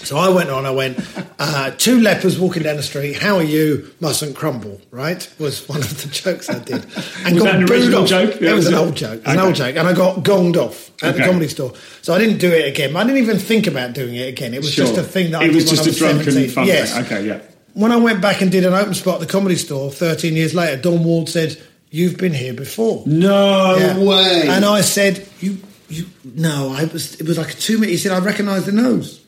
[0.04, 0.65] So I went on.
[0.65, 1.00] I went.
[1.38, 3.13] Uh, two lepers walking down the street.
[3.18, 3.92] How are you?
[4.00, 4.82] Mustn't crumble.
[4.92, 6.86] Right was one of the jokes I did.
[7.26, 8.10] And Was that an booed original off.
[8.10, 8.42] joke?
[8.42, 8.78] Yeah, It was was an it?
[8.78, 9.26] old joke.
[9.26, 11.74] Was an old joke, and I got gonged off at the comedy store.
[12.02, 12.96] So I didn't do it again.
[12.96, 14.54] I didn't even think about doing it again.
[14.54, 14.86] It was Sure.
[14.86, 16.50] just a thing that I It did was when just I a was drunken 17.
[16.52, 16.94] fun Yes.
[16.94, 17.06] thing.
[17.06, 17.39] Okay, yeah.
[17.74, 20.54] When I went back and did an open spot at the comedy store 13 years
[20.54, 21.56] later, Don Ward said,
[21.92, 23.98] "You've been here before." no Yeah.
[24.00, 24.44] way.
[24.50, 27.15] And I said, "You, you, no." I was.
[27.15, 27.92] It was like a two minute.
[27.92, 29.20] He said, "I recognise the nose."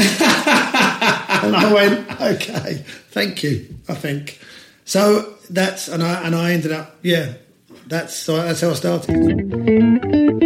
[1.44, 4.40] and I went, "Okay, thank you." I think
[4.84, 5.34] so.
[5.48, 7.34] That's and I and I ended up, yeah.
[7.86, 10.39] That's that's how I started.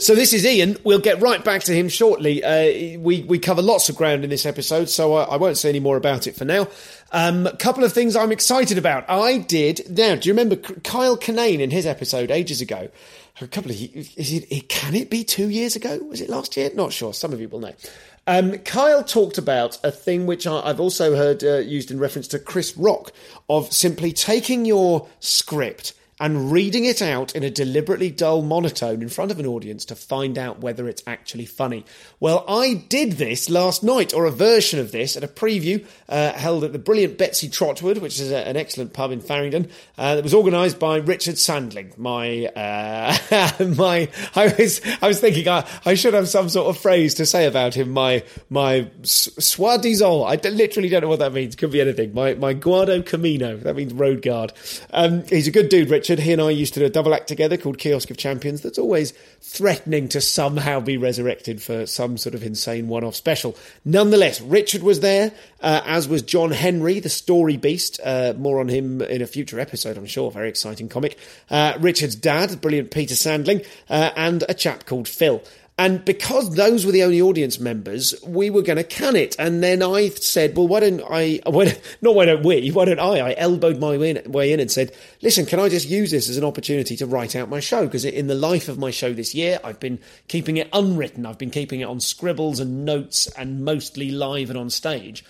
[0.00, 0.76] So this is Ian.
[0.84, 2.44] We'll get right back to him shortly.
[2.44, 5.68] Uh, we we cover lots of ground in this episode, so I, I won't say
[5.68, 6.68] any more about it for now.
[7.10, 9.10] Um, a couple of things I'm excited about.
[9.10, 9.90] I did.
[9.90, 12.90] Now, do you remember Kyle Kinane in his episode ages ago?
[13.40, 15.98] A couple of is it, can it be two years ago?
[15.98, 16.70] Was it last year?
[16.74, 17.12] Not sure.
[17.12, 17.74] Some of you will know.
[18.28, 22.28] Um, Kyle talked about a thing which I, I've also heard uh, used in reference
[22.28, 23.12] to Chris Rock
[23.48, 29.08] of simply taking your script and reading it out in a deliberately dull monotone in
[29.08, 31.84] front of an audience to find out whether it's actually funny.
[32.18, 36.32] Well, I did this last night, or a version of this, at a preview uh,
[36.32, 39.70] held at the brilliant Betsy Trotwood, which is a, an excellent pub in Farringdon.
[39.96, 41.92] Uh, that was organised by Richard Sandling.
[41.96, 43.16] My, uh,
[43.76, 47.26] my, I was, I was thinking I, I should have some sort of phrase to
[47.26, 47.90] say about him.
[47.90, 50.26] My, my soi disant.
[50.26, 51.54] I literally don't know what that means.
[51.54, 52.12] Could be anything.
[52.14, 53.56] My, my guardo camino.
[53.56, 54.52] That means road guard.
[54.90, 56.07] Um, he's a good dude, Richard.
[56.08, 58.62] Richard, he and I used to do a double act together called Kiosk of Champions
[58.62, 63.54] that's always threatening to somehow be resurrected for some sort of insane one off special.
[63.84, 68.00] Nonetheless, Richard was there, uh, as was John Henry, the story beast.
[68.02, 70.30] Uh, more on him in a future episode, I'm sure.
[70.30, 71.18] Very exciting comic.
[71.50, 75.42] Uh, Richard's dad, brilliant Peter Sandling, uh, and a chap called Phil.
[75.78, 79.36] And because those were the only audience members, we were going to can it.
[79.38, 82.98] And then I said, well, why don't I, why, not why don't we, why don't
[82.98, 83.20] I?
[83.20, 86.44] I elbowed my way in and said, listen, can I just use this as an
[86.44, 87.86] opportunity to write out my show?
[87.86, 91.24] Because in the life of my show this year, I've been keeping it unwritten.
[91.24, 95.24] I've been keeping it on scribbles and notes and mostly live and on stage.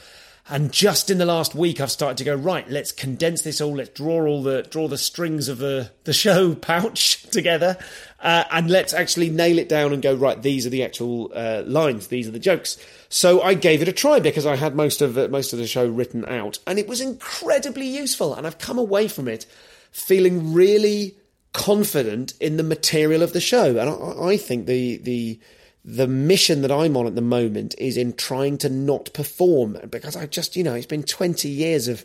[0.51, 2.69] And just in the last week, I've started to go right.
[2.71, 3.77] Let's condense this all.
[3.77, 7.77] Let's draw all the draw the strings of the the show pouch together,
[8.21, 10.41] uh, and let's actually nail it down and go right.
[10.41, 12.09] These are the actual uh, lines.
[12.09, 12.79] These are the jokes.
[13.11, 15.67] So I gave it a try because I had most of the, most of the
[15.67, 18.35] show written out, and it was incredibly useful.
[18.35, 19.45] And I've come away from it
[19.91, 21.17] feeling really
[21.53, 23.77] confident in the material of the show.
[23.79, 25.41] And I, I think the the
[25.89, 30.17] the mission that I'm on at the moment is in trying to not perform because
[30.17, 32.05] I just, you know, it's been 20 years of,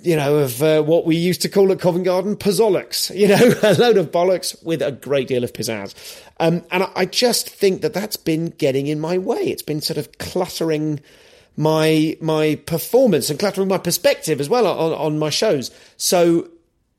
[0.00, 3.54] you know, of uh, what we used to call at Covent Garden pizzolics, you know,
[3.62, 5.94] a load of bollocks with a great deal of pizzazz.
[6.40, 9.42] Um, and I just think that that's been getting in my way.
[9.42, 11.00] It's been sort of cluttering
[11.56, 15.70] my my performance and cluttering my perspective as well on, on my shows.
[15.98, 16.48] So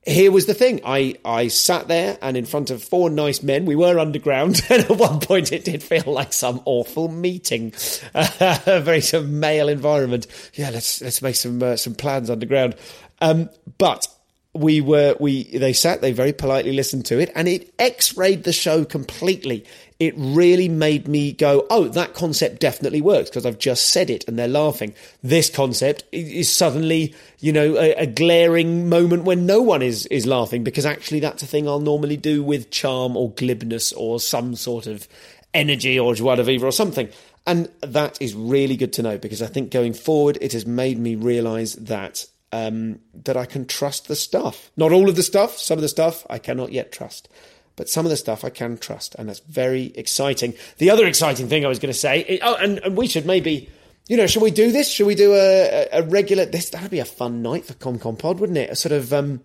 [0.06, 0.82] here was the thing.
[0.86, 4.84] I, I sat there and in front of four nice men, we were underground, and
[4.84, 7.74] at one point it did feel like some awful meeting,
[8.14, 10.28] a very sort of male environment.
[10.54, 12.76] Yeah, let's let's make some uh, some plans underground.
[13.20, 14.08] Um, but
[14.54, 18.54] we were we they sat they very politely listened to it and it x-rayed the
[18.54, 19.66] show completely
[20.00, 24.28] it really made me go oh that concept definitely works because i've just said it
[24.28, 29.62] and they're laughing this concept is suddenly you know a, a, glaring moment when no
[29.62, 33.32] one is is laughing because actually that's a thing i'll normally do with charm or
[33.32, 35.08] glibness or some sort of
[35.54, 37.10] energy or joie de vivre or something
[37.48, 41.00] and that is really good to know because i think going forward it has made
[41.00, 44.72] me realize that um, that I can trust the stuff.
[44.78, 47.28] Not all of the stuff, some of the stuff I cannot yet trust.
[47.76, 50.54] But some of the stuff I can trust, and that's very exciting.
[50.78, 53.70] The other exciting thing I was going to say, oh, and, and we should maybe,
[54.08, 54.90] you know, should we do this?
[54.90, 56.46] Should we do a, a, regular?
[56.46, 58.70] This that'd be a fun night for ComCom Pod, wouldn't it?
[58.70, 59.42] A sort of um,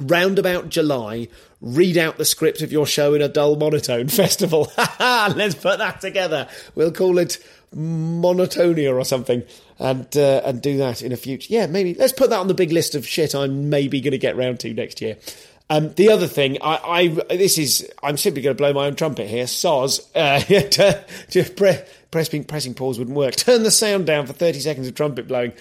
[0.00, 1.28] roundabout July,
[1.60, 4.70] read out the script of your show in a dull monotone festival.
[5.00, 6.48] Let's put that together.
[6.76, 7.38] We'll call it
[7.74, 9.42] Monotonia or something
[9.78, 11.52] and uh, and do that in a future.
[11.52, 14.18] Yeah, maybe let's put that on the big list of shit I'm maybe going to
[14.18, 15.16] get round to next year.
[15.70, 18.96] Um, the other thing, I, I, this is I'm simply going to blow my own
[18.96, 19.44] trumpet here.
[19.44, 23.34] Soz, uh, to, to pre- pressing pressing pause wouldn't work.
[23.36, 25.52] Turn the sound down for 30 seconds of trumpet blowing.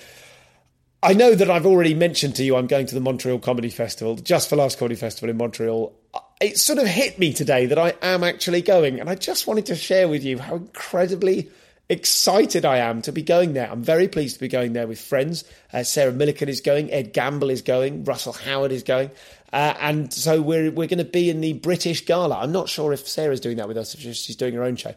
[1.01, 4.15] I know that I've already mentioned to you I'm going to the Montreal Comedy Festival,
[4.15, 5.93] just for Laughs Comedy Festival in Montreal.
[6.39, 9.65] It sort of hit me today that I am actually going, and I just wanted
[9.67, 11.49] to share with you how incredibly
[11.89, 13.69] excited I am to be going there.
[13.69, 15.43] I'm very pleased to be going there with friends.
[15.73, 19.11] Uh, Sarah Millican is going, Ed Gamble is going, Russell Howard is going.
[19.53, 22.39] Uh, and so we're we're going to be in the British Gala.
[22.39, 24.95] I'm not sure if Sarah's doing that with us, if she's doing her own show.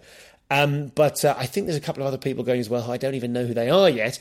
[0.51, 2.91] Um, but uh, I think there's a couple of other people going as well.
[2.91, 4.19] I don't even know who they are yet.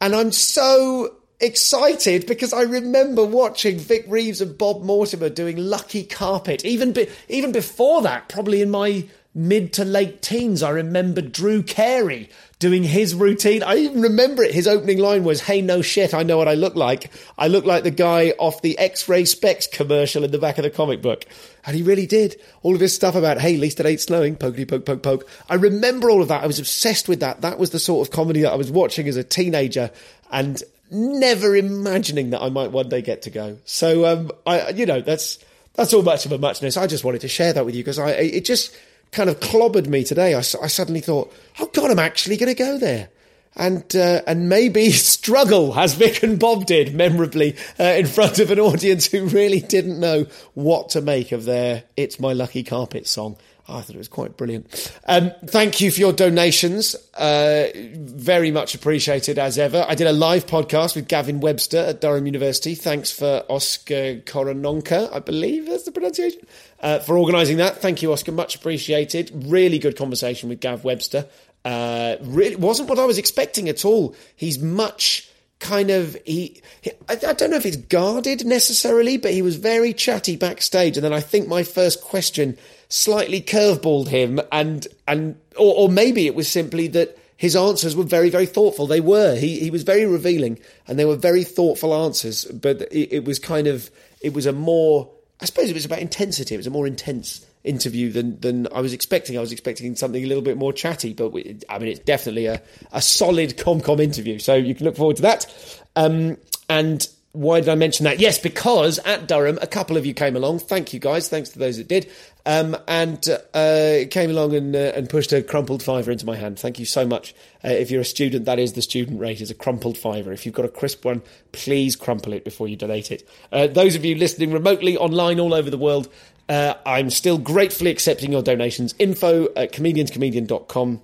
[0.00, 6.02] And I'm so excited because I remember watching Vic Reeves and Bob Mortimer doing Lucky
[6.02, 6.64] Carpet.
[6.64, 9.06] Even be, even before that, probably in my
[9.38, 13.62] mid to late teens, I remember Drew Carey doing his routine.
[13.62, 14.52] I even remember it.
[14.52, 17.12] His opening line was, Hey, no shit, I know what I look like.
[17.38, 20.64] I look like the guy off the X ray specs commercial in the back of
[20.64, 21.24] the comic book.
[21.64, 22.40] And he really did.
[22.62, 25.28] All of his stuff about, hey, at least it ain't snowing, pokey poke, poke, poke.
[25.48, 26.42] I remember all of that.
[26.42, 27.42] I was obsessed with that.
[27.42, 29.90] That was the sort of comedy that I was watching as a teenager
[30.32, 33.58] and never imagining that I might one day get to go.
[33.66, 35.38] So, um, I, you know, that's,
[35.74, 36.76] that's all much of a muchness.
[36.76, 38.74] I just wanted to share that with you because I, it just,
[39.12, 40.34] kind of clobbered me today.
[40.34, 43.08] I, I suddenly thought, oh God, I'm actually going to go there.
[43.56, 48.50] And uh, and maybe struggle as Vic and Bob did memorably uh, in front of
[48.50, 53.08] an audience who really didn't know what to make of their "It's My Lucky Carpet"
[53.08, 53.36] song.
[53.68, 54.92] I thought it was quite brilliant.
[55.06, 56.96] Um, thank you for your donations.
[57.14, 59.84] Uh, very much appreciated as ever.
[59.86, 62.74] I did a live podcast with Gavin Webster at Durham University.
[62.74, 66.46] Thanks for Oscar Korononka, I believe that's the pronunciation,
[66.80, 67.76] uh, for organising that.
[67.76, 68.32] Thank you, Oscar.
[68.32, 69.30] Much appreciated.
[69.34, 71.26] Really good conversation with Gav Webster.
[71.64, 74.16] Uh, really wasn't what I was expecting at all.
[74.34, 79.32] He's much kind of he, he I, I, don't know if it's guarded necessarily, but
[79.32, 80.96] he was very chatty backstage.
[80.96, 82.56] And then I think my first question
[82.88, 88.04] slightly curveballed him, and and or, or maybe it was simply that his answers were
[88.04, 88.86] very very thoughtful.
[88.86, 89.36] They were.
[89.36, 92.44] He he was very revealing, and they were very thoughtful answers.
[92.44, 96.00] But it, it was kind of it was a more I suppose it was about
[96.00, 96.54] intensity.
[96.54, 99.36] It was a more intense interview than than I was expecting.
[99.36, 102.46] I was expecting something a little bit more chatty, but we, I mean, it's definitely
[102.46, 104.38] a, a solid ComCom interview.
[104.38, 105.82] So you can look forward to that.
[105.94, 107.06] Um, and
[107.38, 108.18] why did I mention that?
[108.18, 110.58] Yes, because at Durham, a couple of you came along.
[110.58, 111.28] Thank you guys.
[111.28, 112.10] Thanks to those that did.
[112.44, 113.24] Um, and
[113.54, 116.58] uh, came along and, uh, and pushed a crumpled fiver into my hand.
[116.58, 117.36] Thank you so much.
[117.64, 120.32] Uh, if you're a student, that is the student rate, is a crumpled fiver.
[120.32, 121.22] If you've got a crisp one,
[121.52, 123.28] please crumple it before you donate it.
[123.52, 126.08] Uh, those of you listening remotely, online, all over the world,
[126.48, 128.96] uh, I'm still gratefully accepting your donations.
[128.98, 131.02] Info at comedianscomedian.com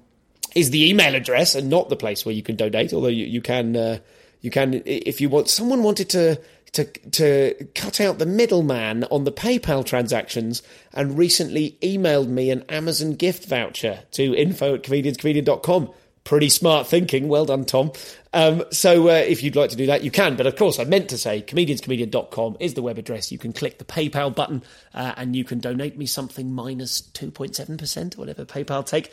[0.57, 3.41] is the email address and not the place where you can donate, although you, you
[3.41, 3.99] can uh,
[4.45, 6.39] you can, if you want, someone wanted to,
[6.73, 12.63] to, to cut out the middleman on the PayPal transactions and recently emailed me an
[12.69, 15.91] Amazon gift voucher to info at comedianscomedian.com.
[16.25, 17.29] Pretty smart thinking.
[17.29, 17.93] Well done, Tom.
[18.35, 20.37] Um, so uh, if you'd like to do that, you can.
[20.37, 23.33] But of course, I meant to say comedianscomedian.com is the web address.
[23.33, 28.15] You can click the PayPal button uh, and you can donate me something minus 2.7%
[28.15, 29.11] or whatever PayPal take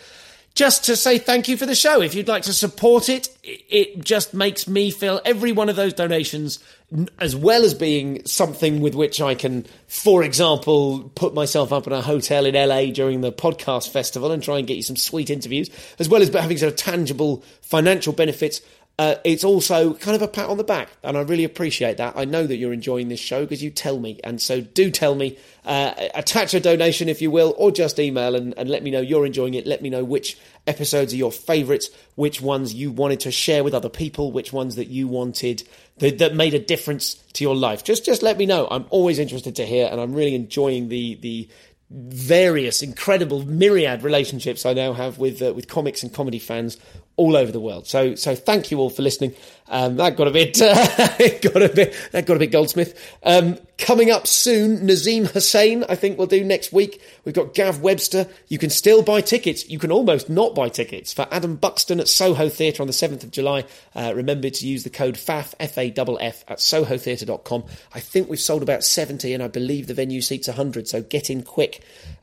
[0.54, 2.02] just to say thank you for the show.
[2.02, 5.94] If you'd like to support it, it just makes me feel every one of those
[5.94, 6.60] donations,
[7.20, 11.94] as well as being something with which I can, for example, put myself up in
[11.94, 15.30] a hotel in LA during the podcast festival and try and get you some sweet
[15.30, 18.62] interviews, as well as having sort of tangible financial benefits.
[19.02, 22.14] Uh, it's also kind of a pat on the back, and I really appreciate that.
[22.16, 25.16] I know that you're enjoying this show because you tell me, and so do tell
[25.16, 25.40] me.
[25.66, 29.02] Uh, attach a donation if you will, or just email and, and let me know
[29.02, 29.66] you're enjoying it.
[29.66, 30.38] Let me know which
[30.68, 34.76] episodes are your favourites, which ones you wanted to share with other people, which ones
[34.76, 37.84] that you wanted that, that made a difference to your life.
[37.84, 38.68] Just just let me know.
[38.70, 41.50] I'm always interested to hear, and I'm really enjoying the the
[41.90, 46.78] various incredible myriad relationships I now have with uh, with comics and comedy fans
[47.22, 47.86] all over the world.
[47.86, 49.36] So so thank you all for listening.
[49.68, 50.74] Um, that got a bit uh,
[51.42, 53.00] got a bit that got a bit Goldsmith.
[53.22, 57.00] Um, coming up soon, Nazeem Hussain I think we'll do next week.
[57.24, 58.28] We've got Gav Webster.
[58.48, 59.70] You can still buy tickets.
[59.70, 63.24] You can almost not buy tickets for Adam Buxton at Soho Theatre on the 7th
[63.24, 63.66] of July.
[63.96, 67.64] Uh, remember to use the code FAF, F-A-F-F at sohotheatre.com.
[67.94, 71.30] I think we've sold about 70 and I believe the venue seats 100, so get
[71.30, 71.82] in quick.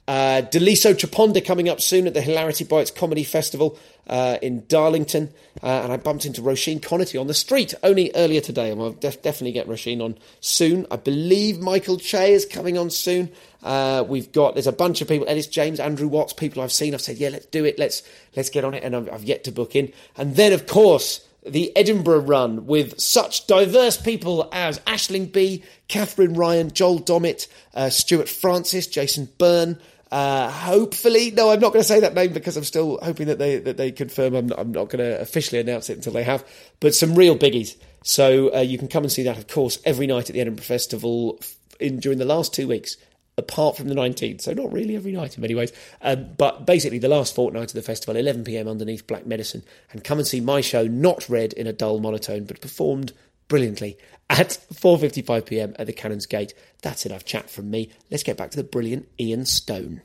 [0.09, 5.29] Uh, Daliso Chaponda coming up soon at the Hilarity Bites Comedy Festival uh, in Darlington.
[5.63, 8.71] Uh, and I bumped into Roisin Conaty on the street only earlier today.
[8.71, 10.87] And we'll def- definitely get Roisin on soon.
[10.91, 13.31] I believe Michael Che is coming on soon.
[13.63, 16.95] Uh, we've got there's a bunch of people, Ellis James, Andrew Watts, people I've seen.
[16.95, 17.79] I've said, yeah, let's do it.
[17.79, 18.03] Let's
[18.35, 18.83] let's get on it.
[18.83, 19.93] And I've, I've yet to book in.
[20.17, 26.33] And then, of course, the Edinburgh run with such diverse people as Aisling Bea, Katherine
[26.33, 29.79] Ryan, Joel Dommett, uh, Stewart Francis, Jason Byrne.
[30.11, 33.39] Uh, hopefully, no, I'm not going to say that name because I'm still hoping that
[33.39, 34.35] they that they confirm.
[34.35, 36.47] I'm not, I'm not going to officially announce it until they have.
[36.81, 37.77] But some real biggies.
[38.03, 40.65] So uh, you can come and see that, of course, every night at the Edinburgh
[40.65, 41.41] Festival
[41.79, 42.97] in during the last two weeks,
[43.37, 44.41] apart from the 19th.
[44.41, 47.75] So not really every night in many ways, um, but basically the last fortnight of
[47.75, 48.69] the festival, 11 p.m.
[48.69, 52.45] underneath Black Medicine, and come and see my show not read in a dull monotone,
[52.45, 53.13] but performed
[53.49, 53.97] brilliantly
[54.31, 55.75] at 4:55 p.m.
[55.79, 56.55] at the Canons' Gait.
[56.83, 57.91] That's enough chat from me.
[58.11, 60.03] Let's get back to the brilliant Ian Stone.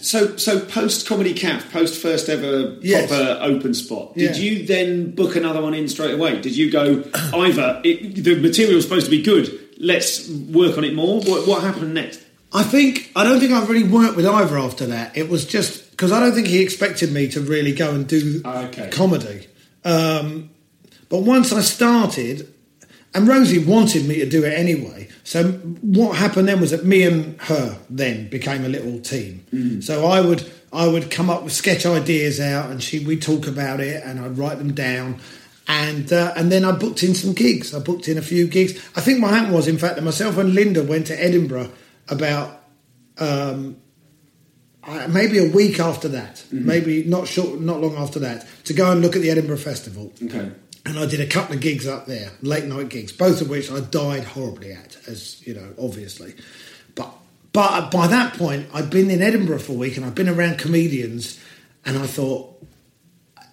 [0.00, 3.08] So, so post comedy cap, post first ever Yes.
[3.08, 4.14] proper open spot.
[4.16, 4.42] Did Yeah.
[4.42, 6.40] you then book another one in straight away?
[6.40, 9.58] Did you go either it, the material was supposed to be good?
[9.78, 11.20] Let's work on it more.
[11.22, 12.20] What, what happened next?
[12.52, 15.16] I think I don't think I've really worked with either after that.
[15.16, 18.42] It was just because I don't think he expected me to really go and do
[18.44, 18.88] Okay.
[18.90, 19.46] comedy.
[19.84, 20.50] Um,
[21.08, 22.52] but once I started,
[23.14, 25.06] and Rosie wanted me to do it anyway.
[25.22, 29.80] So what happened then was that me and her then became a little team.
[29.80, 33.46] So I would I would come up with sketch ideas out, and she we'd talk
[33.46, 35.20] about it, and I'd write them down.
[35.68, 37.72] And uh, and then I booked in some gigs.
[37.76, 38.72] I booked in a few gigs.
[38.96, 41.70] I think what happened was, in fact, that myself and Linda went to Edinburgh
[42.08, 42.60] about
[43.18, 43.76] um,
[45.08, 46.66] maybe a week after that, mm-hmm.
[46.66, 50.12] maybe not short, not long after that, to go and look at the Edinburgh Festival.
[50.22, 50.50] Okay.
[50.84, 53.70] and I did a couple of gigs up there, late night gigs, both of which
[53.70, 56.34] I died horribly at, as you know, obviously.
[56.94, 57.12] But
[57.52, 60.58] but by that point, I'd been in Edinburgh for a week, and I'd been around
[60.58, 61.38] comedians,
[61.84, 62.64] and I thought,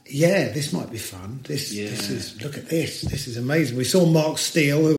[0.08, 1.42] yeah, this might be fun.
[1.44, 3.78] This this is look at this, this is amazing.
[3.78, 4.99] We saw Mark Steel, who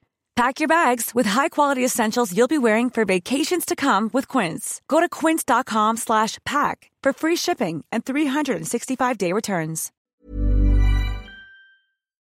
[0.41, 4.81] Pack your bags with high-quality essentials you'll be wearing for vacations to come with Quince.
[4.87, 9.91] Go to quince.com slash pack for free shipping and 365-day returns.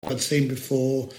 [0.06, 1.10] I'd seen before.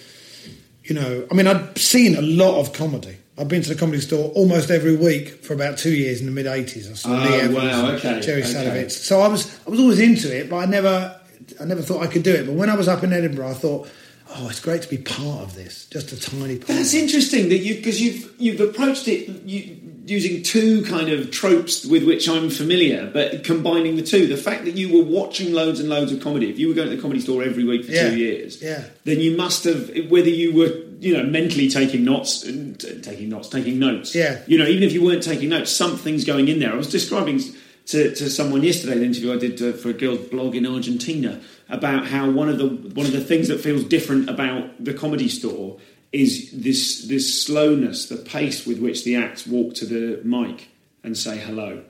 [0.84, 3.16] You know, I mean, I'd seen a lot of comedy.
[3.36, 6.32] I've been to the comedy store almost every week for about two years in the
[6.32, 6.92] mid '80s.
[6.92, 8.52] I saw Oh, Lee Evans, wow, okay, Jerry okay.
[8.52, 8.92] Sadowitz.
[8.92, 11.20] So I was, I was always into it, but I never,
[11.60, 12.46] I never thought I could do it.
[12.46, 13.88] But when I was up in Edinburgh, I thought,
[14.36, 16.68] oh, it's great to be part of this, just a tiny part.
[16.68, 21.84] That's interesting that you because you've you've approached it you, using two kind of tropes
[21.86, 24.26] with which I'm familiar, but combining the two.
[24.26, 26.50] The fact that you were watching loads and loads of comedy.
[26.50, 28.84] If you were going to the comedy store every week for Yeah, two years, yeah.
[29.04, 33.48] then you must have whether you were you know mentally taking notes, t- taking notes,
[33.48, 34.14] taking notes.
[34.14, 34.40] Yeah.
[34.46, 36.72] you know, even if you weren't taking notes, something's going in there.
[36.72, 37.40] I was describing
[37.86, 41.40] to, to someone yesterday, the interview I did uh, for a girl's blog in Argentina,
[41.68, 45.28] about how one of the one of the things that feels different about the comedy
[45.28, 45.78] store
[46.12, 50.68] is this this slowness, the pace with which the acts walk to the mic
[51.02, 51.82] and say hello.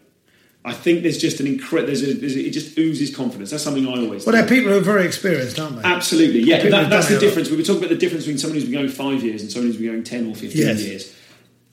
[0.67, 1.89] I think there's just an incredible.
[1.89, 3.51] There's a, there's a, it just oozes confidence.
[3.51, 4.25] That's something I always.
[4.25, 4.39] Well, do.
[4.41, 5.83] they're people who are very experienced, aren't they?
[5.83, 6.63] Absolutely, yeah.
[6.71, 7.21] That, that's the it a lot.
[7.21, 7.51] difference.
[7.51, 9.67] We were talking about the difference between someone who's been going five years and someone
[9.67, 10.83] who's been going ten or fifteen Yes.
[10.83, 11.15] years.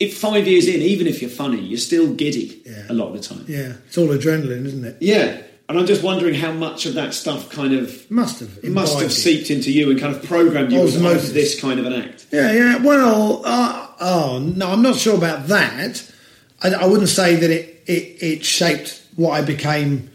[0.01, 2.87] If five years in, even if you're funny, you're still giddy Yeah.
[2.89, 3.45] a lot of the time.
[3.47, 4.97] Yeah, it's all adrenaline, isn't it?
[4.99, 5.41] Yeah.
[5.71, 8.63] And I'm just wondering how much of that stuff kind of Must have.
[8.65, 11.93] must have seeped into you and kind of programmed you as this kind of an
[11.93, 12.25] act.
[12.31, 12.77] Yeah, yeah.
[12.83, 16.11] Well, uh, oh no, I'm not sure about that.
[16.61, 20.09] I, I wouldn't say that it, it it shaped what I became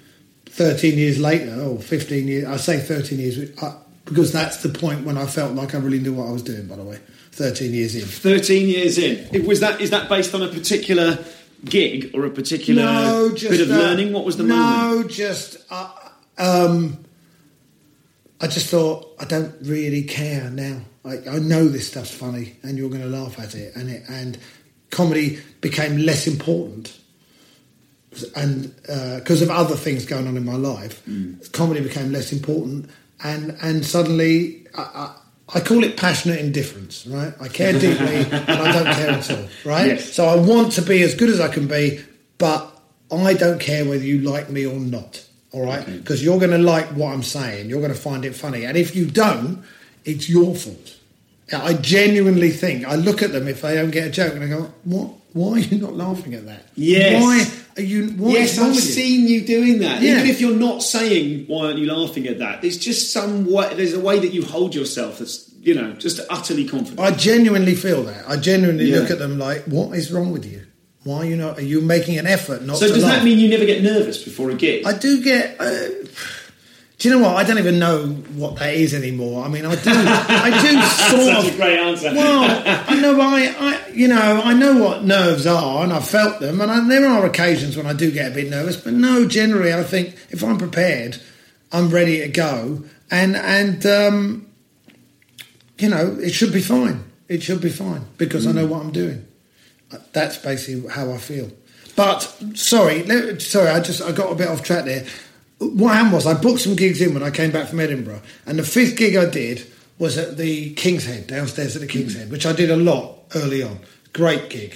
[0.47, 2.45] 13 years later or 15 years.
[2.47, 6.01] I say 13 years uh, because that's the point when I felt like I really
[6.01, 6.67] knew what I was doing.
[6.67, 6.99] By the way,
[7.33, 8.03] 13 years in.
[8.03, 9.27] 13 years in.
[9.35, 11.19] It- Was that is that based on a particular
[11.65, 14.13] gig or a particular no, bit of uh, learning?
[14.13, 15.01] What was the no, moment?
[15.01, 15.91] No, just uh,
[16.39, 17.05] um,
[18.41, 20.81] I just thought I don't really care now.
[21.05, 24.03] I, I know this stuff's funny, and you're going to laugh at it, and it,
[24.09, 24.39] and
[24.91, 26.99] comedy became less important,
[28.35, 28.75] and
[29.17, 31.53] because of other things going on in my life, Mm.
[31.53, 32.91] comedy became less important,
[33.23, 34.67] and and suddenly.
[34.75, 35.15] I,
[35.55, 37.33] I, call it passionate indifference, right?
[37.41, 39.87] I care deeply and I don't care at all, right?
[39.89, 40.13] Yes.
[40.13, 42.03] So I want to be as good as I can be,
[42.39, 42.73] but
[43.13, 45.87] I don't care whether you like me or not, all right?
[45.87, 48.77] Because you're going to like what I'm saying, you're going to find it funny, and
[48.77, 49.63] if you don't,
[50.05, 50.96] it's your fault.
[51.53, 54.49] I genuinely think I look at them if they don't get a joke and I
[54.49, 55.11] go, "What?
[55.33, 56.65] Why are you not laughing at that?
[56.75, 57.23] Yes.
[57.23, 58.09] Why are you?
[58.11, 60.03] What yes, I've seen you doing that.
[60.03, 60.13] Yeah.
[60.17, 63.73] Even if you're not saying why aren't you laughing at that, there's just some way.
[63.75, 67.01] There's a way that you hold yourself that's you know just utterly confident.
[67.01, 68.25] I genuinely feel that.
[68.29, 69.01] I genuinely Yeah.
[69.01, 70.63] look at them like, "What is wrong with you?
[71.05, 71.59] Why are you not?
[71.59, 73.83] Are you making an effort not to so does laugh?" that mean you never get
[73.83, 74.85] nervous before a gig?
[74.87, 75.57] I do get.
[75.61, 75.89] Uh,
[76.99, 77.37] do you know what?
[77.37, 79.45] I don't even know what that is anymore.
[79.45, 79.91] I mean, I do.
[79.93, 80.81] I do
[81.27, 81.55] sort Such of.
[81.55, 82.15] a great answer.
[82.15, 82.45] Well,
[82.89, 83.21] I know.
[83.21, 86.61] I, I, you know, I know what nerves are, and I've felt them.
[86.63, 89.75] And I, there are occasions when I do get a bit nervous, but no, generally,
[89.75, 91.19] I think if I'm prepared,
[91.71, 94.47] I'm ready to go, and and um,
[95.79, 97.05] you know, it should be fine.
[97.29, 99.27] It should be fine because I know what I'm doing.
[100.13, 101.51] That's basically how I feel.
[101.95, 102.21] But
[102.55, 103.07] sorry,
[103.41, 105.05] sorry, I just I got a bit off track there.
[105.59, 108.59] What happened was I booked some gigs in when I came back from Edinburgh, and
[108.59, 109.67] the fifth gig I did
[109.99, 113.19] was at the King's Head downstairs at the King's Head, which I did a lot
[113.35, 113.79] early on.
[114.13, 114.75] Great gig,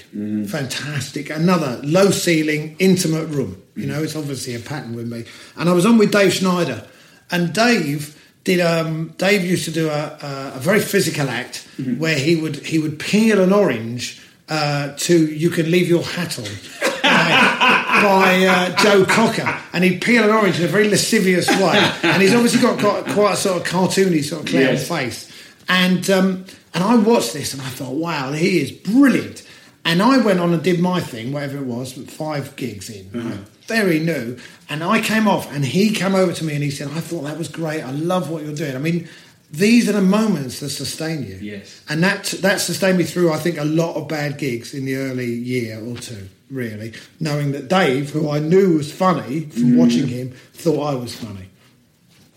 [0.49, 1.31] fantastic.
[1.31, 3.63] Another low ceiling, intimate room.
[3.75, 5.25] You know, it's obviously a pattern with me.
[5.57, 6.87] And I was on with Dave Schneider,
[7.31, 8.61] and Dave did.
[8.61, 11.67] Um, Dave used to do a, a, a very physical act
[11.99, 16.39] where he would he would peel an orange uh, to "You Can Leave Your Hat
[16.39, 16.45] On."
[17.29, 21.79] By, by uh, Joe Cocker, and he'd peel an orange in a very lascivious way,
[22.03, 24.89] and he's obviously got quite, quite a sort of cartoony sort of clown Yes.
[24.89, 25.33] face,
[25.69, 26.45] and um,
[26.75, 29.47] and I watched this and I thought, wow, he is brilliant,
[29.85, 33.39] and I went on and did my thing, whatever it was, five gigs in, right?
[33.67, 34.37] very new,
[34.69, 37.23] and I came off, and he came over to me and he said, I thought
[37.23, 38.75] that was great, I love what you're doing.
[38.75, 39.09] I mean.
[39.53, 41.37] These are the moments that sustain you.
[41.41, 41.83] Yes.
[41.89, 44.95] And that that sustained me through, I think, a lot of bad gigs in the
[44.95, 46.93] early year or two, really.
[47.19, 49.77] Knowing that Dave, who I knew was funny from mm.
[49.77, 51.51] watching him, thought I was funny.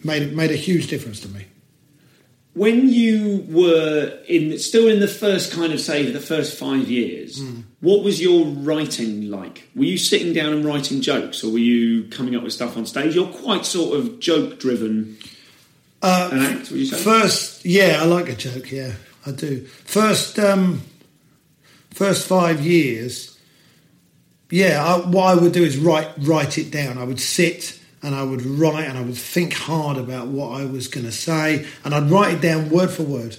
[0.03, 1.45] Made made a huge difference to me.
[2.55, 7.39] When you were in, still in the first kind of say the first five years,
[7.39, 7.63] mm.
[7.79, 9.67] what was your writing like?
[9.75, 12.87] Were you sitting down and writing jokes, or were you coming up with stuff on
[12.87, 13.13] stage?
[13.13, 15.17] You're quite sort of joke driven.
[16.03, 16.97] Uh, an act, would you say?
[16.97, 18.69] First, yeah, I like a joke.
[18.71, 18.91] Yeah,
[19.25, 19.61] I do.
[19.65, 20.81] First, um,
[21.91, 23.39] first five years,
[24.51, 24.83] yeah.
[24.83, 26.97] I, what I would do is write write it down.
[26.97, 30.65] I would sit and I would write and I would think hard about what I
[30.65, 33.37] was going to say, and I'd write it down word for word,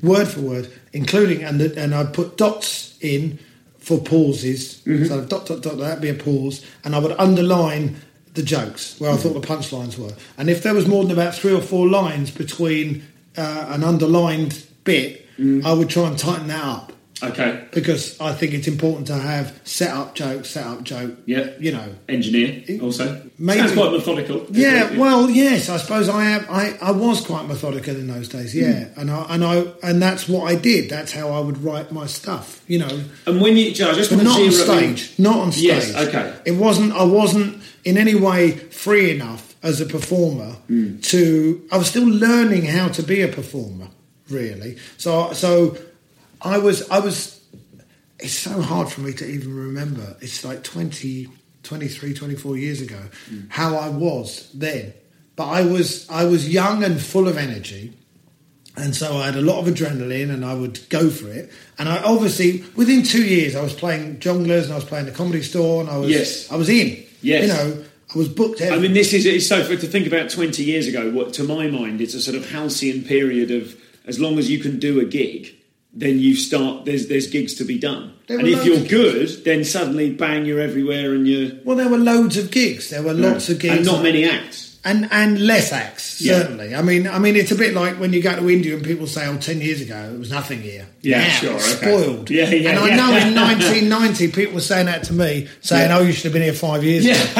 [0.00, 3.40] word for word, including and the, and I'd put dots in
[3.80, 4.82] for pauses.
[4.84, 7.96] So dot dot dot that'd be a pause, and I would underline
[8.34, 10.12] the jokes where I thought the punchlines were.
[10.36, 13.04] And if there was more than about three or four lines between
[13.36, 15.26] uh, an underlined bit,
[15.64, 17.64] I would try and tighten that up Okay.
[17.72, 21.16] because I think it's important to have set up joke, set up joke.
[21.26, 21.50] Yeah.
[21.58, 21.94] you know.
[22.08, 23.22] Engineer also.
[23.38, 24.46] Maybe- Sounds quite methodical.
[24.50, 26.44] Yeah, well, yes, I suppose I am.
[26.50, 28.54] I, I was quite methodical in those days.
[28.54, 30.88] Yeah, and I and I and that's what I did.
[30.90, 32.62] That's how I would write my stuff.
[32.68, 35.18] You know, And when you, Joe, I just not on stage.
[35.18, 35.64] Not on stage.
[35.64, 36.36] Yes, okay.
[36.44, 36.92] It wasn't.
[36.92, 40.98] I wasn't in any way free enough as a performer Hmm.
[41.00, 41.62] to.
[41.72, 43.88] I was still learning how to be a performer.
[44.30, 44.76] Really.
[44.96, 45.76] So so,
[46.40, 46.88] I was.
[46.90, 47.40] I was.
[48.18, 50.16] It's so hard for me to even remember.
[50.22, 51.28] It's like 20,
[51.62, 53.40] 23, 24 years ago Hmm.
[53.48, 54.94] how I was then.
[55.36, 57.92] But I was I was young and full of energy.
[58.76, 61.52] And so I had a lot of adrenaline and I would go for it.
[61.78, 65.12] And I obviously, within two years, I was playing Jongleurs and I was playing the
[65.12, 66.50] comedy store and I was, Yes.
[66.50, 67.03] I was in.
[67.24, 67.42] Yes.
[67.42, 70.30] You know, I was booked I mean, this is it's so for to think about
[70.30, 71.10] twenty years ago.
[71.10, 74.58] What to my mind, it's a sort of halcyon period of as long as you
[74.58, 75.54] can do a gig,
[75.92, 76.84] then you start.
[76.84, 80.60] There's there's gigs to be done, There and if you're good, then suddenly bang, you're
[80.60, 82.90] everywhere, and you're well, there were loads of gigs.
[82.90, 83.76] There were lots of gigs.
[83.76, 84.63] and not many acts.
[84.84, 86.38] And and less acts Yeah.
[86.38, 86.74] certainly.
[86.74, 89.06] I mean, I mean, it's a bit like when you go to India and people
[89.06, 91.86] say, "Oh, 10 years ago it was nothing here." Yeah, Now sure, it's okay.
[91.86, 92.30] spoiled.
[92.30, 95.98] Yeah, yeah, And I know in 1990 people were saying that to me, saying, Yeah.
[95.98, 97.14] "Oh, you should have been here five years ago."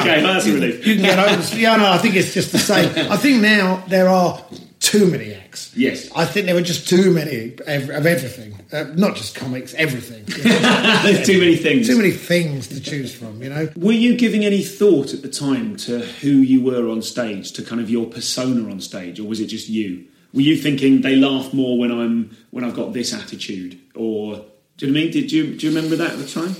[0.00, 0.86] okay, well, that's a relief.
[0.86, 1.56] You can get over.
[1.56, 2.88] Yeah, no, I think it's just the same.
[3.10, 4.42] I think now there are
[4.80, 5.32] too many
[5.74, 6.10] Yes.
[6.14, 10.24] I think there were just too many of everything, uh, not just comics, everything.
[11.04, 11.86] There's too many things.
[11.86, 13.42] too many things to choose from.
[13.42, 13.68] You know.
[13.76, 17.62] Were you giving any thought at the time to who you were on stage, to
[17.62, 20.06] kind of your persona on stage, or was it just you?
[20.32, 24.44] Were you thinking they laugh more when I'm when I've got this attitude, or
[24.76, 25.12] do you know what I mean?
[25.12, 26.56] Did you do you remember that at the time?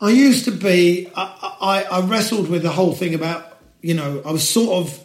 [0.00, 1.10] I used to be.
[1.14, 4.22] I, I, I wrestled with the whole thing about you know.
[4.24, 5.04] I was sort of.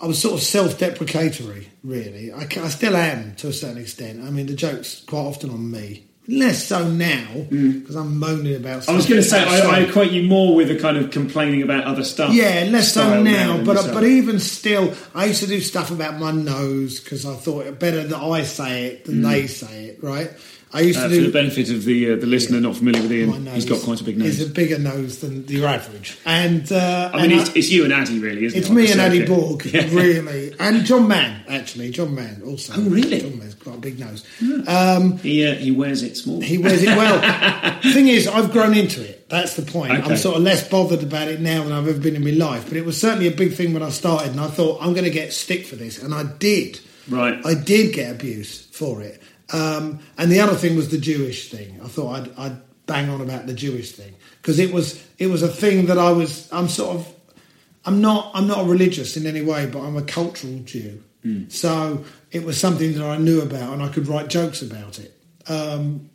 [0.00, 2.32] I was sort of self-deprecatory, really.
[2.32, 4.22] I, I still am to a certain extent.
[4.22, 6.06] I mean, the jokes quite often on me.
[6.28, 8.82] Less so now because I'm moaning about.
[8.82, 8.88] Mm.
[8.88, 9.44] I was going to say.
[9.44, 12.34] I, I equate you more with a kind of complaining about other stuff.
[12.34, 13.94] Yeah, less so now, but yourself.
[13.94, 17.78] but even still, I used to do stuff about my nose because I thought it
[17.78, 20.02] better that I say it than they say it.
[20.02, 20.32] Right?
[20.72, 23.00] I used Uh, to for do the benefit of the uh, the listener not familiar
[23.00, 23.54] with Ian, nose.
[23.54, 24.40] he's got quite a big nose.
[24.40, 27.84] It's a bigger nose than your average, and uh, I mean, and it's, it's you
[27.84, 28.70] and Addy, really, isn't It's it?
[28.70, 29.24] on me and Addy?
[29.24, 29.86] Borg, Yeah.
[29.92, 31.90] really, and John Mann actually.
[31.90, 32.74] John Mann also.
[32.76, 33.20] Oh, really?
[33.20, 34.24] John Mann's got a big nose.
[34.66, 36.40] Um, He uh, he wears it small.
[36.40, 37.80] he wears it well.
[37.82, 39.28] Thing is, I've grown into it.
[39.28, 39.92] That's the point.
[39.92, 40.10] Okay.
[40.10, 42.64] I'm sort of less bothered about it now than I've ever been in my life.
[42.68, 45.04] But it was certainly a big thing when I started, and I thought I'm going
[45.04, 46.80] to get stick for this, and I did.
[47.08, 47.38] Right.
[47.46, 49.22] I did get abuse for it.
[49.52, 51.80] Um, and the other thing was the Jewish thing.
[51.82, 55.42] I thought I'd, I'd bang on about the Jewish thing because it was it was
[55.42, 56.48] a thing that I was.
[56.52, 57.12] I'm sort of.
[57.84, 58.30] I'm not.
[58.34, 61.02] I'm not religious in any way, but I'm a cultural Jew.
[61.48, 65.12] So it was something that I knew about, and I could write jokes about it.
[65.48, 66.10] Um,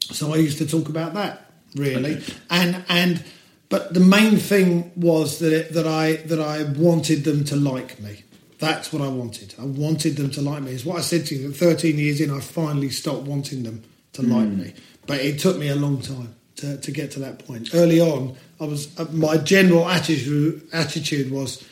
[0.00, 3.22] so I used to talk about that really, and and
[3.68, 8.00] but the main thing was that it, that I that I wanted them to like
[8.00, 8.24] me.
[8.64, 9.54] That's what I wanted.
[9.58, 10.72] I wanted them to like me.
[10.72, 11.48] It's what I said to you.
[11.48, 13.82] That 13 years in, I finally stopped wanting them
[14.14, 14.72] to like me.
[15.06, 17.74] But it took me a long time to, to get to that point.
[17.74, 21.62] Early on, I was uh, my general attitude attitude was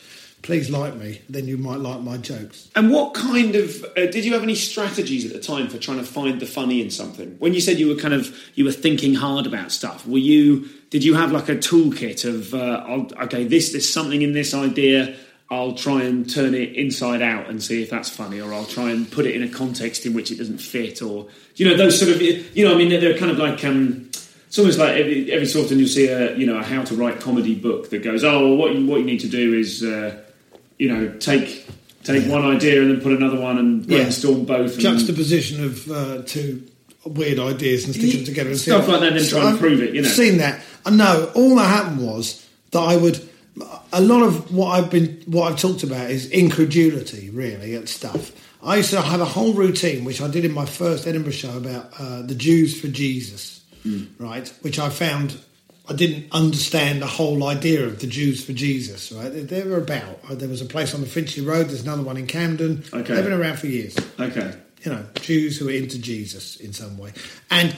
[0.43, 2.69] please like me, then you might like my jokes.
[2.75, 5.99] And what kind of uh, did you have any strategies at the time for trying
[5.99, 7.37] to find the funny in something?
[7.39, 10.69] When you said you were kind of you were thinking hard about stuff, were you
[10.89, 15.15] did you have like a toolkit of uh, okay, this there's something in this idea.
[15.51, 18.89] I'll try and turn it inside out and see if that's funny, or I'll try
[18.91, 21.99] and put it in a context in which it doesn't fit, or you know those
[21.99, 24.09] sort of you know I mean they're, they're kind of like um,
[24.47, 26.95] it's almost like every, every so often you'll see a you know a how to
[26.95, 29.83] write comedy book that goes oh well, what you what you need to do is
[29.83, 30.19] uh,
[30.79, 31.67] you know take
[32.03, 33.97] take one idea and then put another one and Yeah.
[33.99, 36.63] brainstorm both and Juxtaposition of uh, two
[37.05, 38.49] weird ideas and stick them together.
[38.51, 40.07] And Stuff like that, and then try and I've prove it, you know.
[40.07, 40.61] Seen that?
[40.85, 41.31] I know.
[41.35, 43.19] All that happened was that I would.
[43.93, 48.31] A lot of what I've been, what I've talked about is incredulity, really, at stuff.
[48.63, 51.55] I used to have a whole routine, which I did in my first Edinburgh show
[51.57, 54.03] about uh, the Jews for Jesus, Hmm.
[54.17, 54.47] right?
[54.61, 55.37] Which I found
[55.89, 59.29] I didn't understand the whole idea of the Jews for Jesus, right?
[59.29, 60.19] They, they were about.
[60.29, 61.67] uh, There was a place on the Finchley Road.
[61.67, 62.83] There's another one in Camden.
[62.93, 63.13] Okay.
[63.13, 64.53] They've been around for years okay
[64.85, 67.13] you know, Jews who are into Jesus in some way.
[67.49, 67.73] And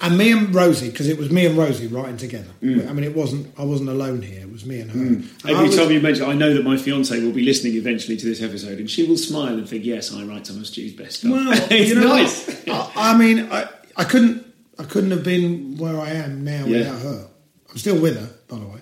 [0.00, 2.50] and me and Rosie, because it was me and Rosie writing together.
[2.62, 3.52] I mean, it wasn't.
[3.58, 4.40] I wasn't alone here.
[4.42, 4.98] It was me and her.
[4.98, 8.16] And Every was- time you mention, I know that my fiance will be listening eventually
[8.16, 11.20] to this episode, and she will smile and think, "Yes, I write Thomas Stew's best
[11.20, 12.68] stuff." well, it's you know, nice.
[12.68, 14.44] I, I mean, I, I couldn't.
[14.78, 16.78] I couldn't have been where I am now Yeah.
[16.78, 17.28] without her.
[17.70, 18.80] I'm still with her, by the way,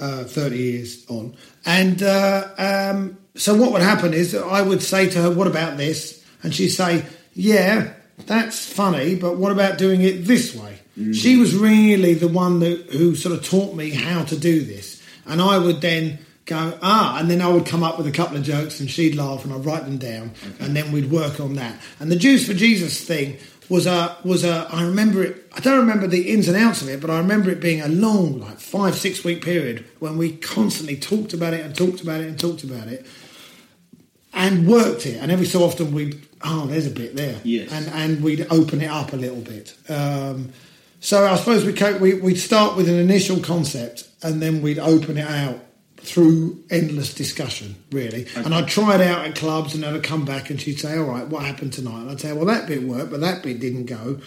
[0.00, 1.36] uh, 30 years on.
[1.66, 5.46] And uh, um, so what would happen is that I would say to her, "What
[5.46, 7.04] about this?" And she'd say,
[7.34, 7.92] "Yeah,
[8.24, 10.78] that's funny, but what about doing it this way?"
[11.12, 15.02] She was really the one that who sort of taught me how to do this,
[15.26, 18.38] and I would then go ah, and then I would come up with a couple
[18.38, 21.54] of jokes, and she'd laugh, and I'd write them down, and then we'd work on
[21.54, 21.78] that.
[22.00, 23.36] And the Jews for Jesus thing
[23.68, 25.46] was a was a I remember it.
[25.52, 27.88] I don't remember the ins and outs of it, but I remember it being a
[27.88, 32.20] long, like five six week period when we constantly talked about it and talked about
[32.20, 33.04] it and talked about it
[34.36, 35.16] and worked it.
[35.20, 37.40] And every so often we'd, oh, there's a bit there.
[37.42, 37.72] Yes.
[37.72, 39.74] And, and we'd open it up a little bit.
[39.88, 40.52] Um,
[41.00, 44.78] so I suppose we, co- we, we'd start with an initial concept and then we'd
[44.78, 45.60] open it out
[45.96, 48.26] through endless discussion, really.
[48.36, 50.98] And I'd try it out at clubs and then I'd come back and she'd say,
[50.98, 52.02] all right, what happened tonight?
[52.02, 54.20] And I'd say, well, that bit worked, but that bit didn't go.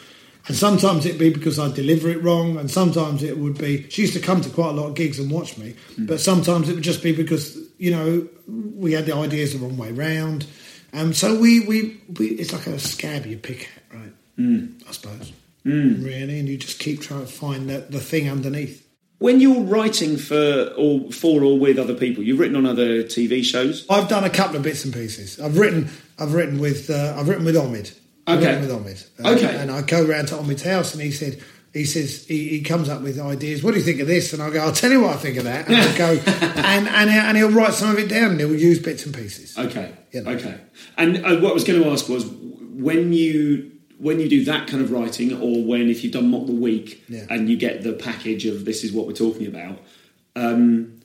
[0.50, 3.88] And sometimes it'd be because I'd deliver it wrong, and sometimes it would be.
[3.92, 6.68] She used to come to quite a lot of gigs and watch me, but sometimes
[6.68, 10.48] it would just be because you know we had the ideas the wrong way round,
[10.92, 14.12] and so we we, we it's like a scab you pick at, right?
[14.40, 14.82] Mm.
[14.90, 15.32] I suppose,
[15.64, 18.84] really, and you just keep trying to find that the thing underneath.
[19.20, 23.44] When you're writing for or for or with other people, you've written on other TV
[23.44, 23.86] shows.
[23.88, 25.40] I've done a couple of bits and pieces.
[25.40, 25.90] I've written.
[26.18, 26.90] I've written with.
[26.90, 27.94] Uh, I've written with Omid.
[28.38, 28.60] Okay.
[28.60, 29.08] with Omid.
[29.26, 29.56] Uh, Okay.
[29.58, 31.42] And I go round to Omid's house, and he said.
[31.72, 33.62] He says he, he comes up with ideas.
[33.62, 34.34] What do you think of this?
[34.34, 35.68] And I go, I'll tell you what I think of that.
[35.68, 36.14] And I go,
[36.66, 38.32] and and and he'll write some of it down.
[38.32, 39.56] and He'll use bits and pieces.
[39.56, 39.94] Okay.
[40.12, 40.32] You know.
[40.32, 40.60] Okay.
[40.98, 44.68] And uh, what I was going to ask was when you when you do that
[44.68, 47.28] kind of writing, or when if you've done mock the week Yeah.
[47.30, 49.78] and you get the package of this is what we're talking about,
[50.36, 50.99] um,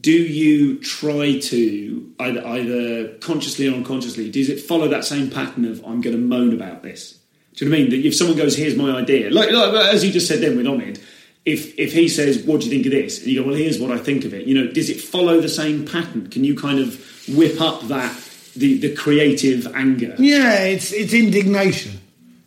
[0.00, 4.30] do you try to either, either consciously or unconsciously?
[4.30, 7.18] Does it follow that same pattern of I'm going to moan about this?
[7.54, 7.90] Do you know what I mean?
[7.90, 10.66] That if someone goes, "Here's my idea," like, like as you just said then with
[10.66, 11.00] Omid.
[11.44, 13.78] If, if he says, "What do you think of this?" and you go, "Well, here's
[13.78, 16.28] what I think of it," you know, does it follow the same pattern?
[16.28, 18.14] Can you kind of whip up that
[18.56, 20.16] the the creative anger?
[20.18, 22.00] Yeah, it's it's indignation.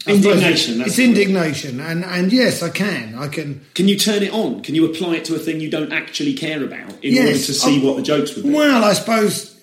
[0.08, 3.16] I Indignation, that's It's indignation, and and yes, I can.
[3.16, 3.62] I can.
[3.76, 4.62] Can you turn it on?
[4.64, 7.28] Can you apply it to a thing you don't actually care about in Yes.
[7.28, 8.50] order to see Oh, what the jokes would be?
[8.52, 9.56] Well, I suppose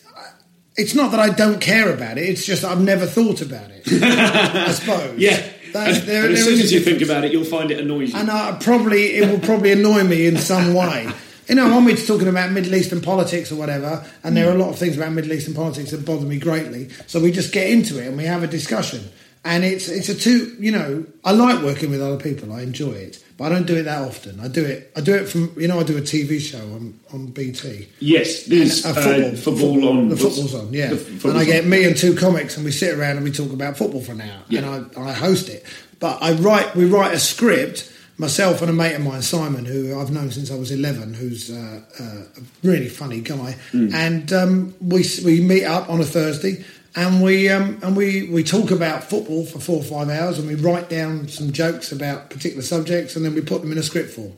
[0.77, 2.29] it's not that I don't care about it.
[2.29, 3.83] It's just I've never thought about it.
[4.03, 5.19] I suppose.
[5.19, 5.43] yeah.
[5.73, 8.13] That's, and, there, and as soon as you think about it, you'll find it annoys
[8.13, 8.19] you.
[8.19, 11.09] and I probably it will probably annoy me in some way.
[11.49, 14.69] You know, Omid's talking about Middle Eastern politics or whatever, and there are a lot
[14.71, 16.89] of things about Middle Eastern politics that bother me greatly.
[17.07, 19.01] So we just get into it and we have a discussion.
[19.47, 20.57] And it's it's a two.
[20.59, 22.53] You know, I like working with other people.
[22.53, 24.41] I enjoy it, but I don't do it that often.
[24.41, 24.91] I do it.
[24.97, 25.55] I do it from.
[25.57, 27.89] You know, I do a TV show on on BT.
[28.01, 30.09] yes, there's Uh, uh, football, football, on.
[30.09, 30.91] The football's on, yeah.
[30.95, 31.71] the and I get on.
[31.71, 34.21] me and two comics, and we sit around and we talk about football for an
[34.23, 34.63] hour, Yeah.
[34.65, 35.65] and I, I host it.
[36.01, 37.93] But I write, we write a script.
[38.19, 41.51] Myself and a mate of mine, Simon, who I've known since I was eleven, who's
[41.51, 42.05] uh, uh,
[42.41, 43.95] a really funny guy, Hmm.
[43.95, 46.65] and um, we we meet up on a Thursday.
[46.99, 50.49] And we um, and we, we talk about football for four or five hours, and
[50.49, 53.83] we write down some jokes about particular subjects, and then we put them in a
[53.83, 54.33] script form.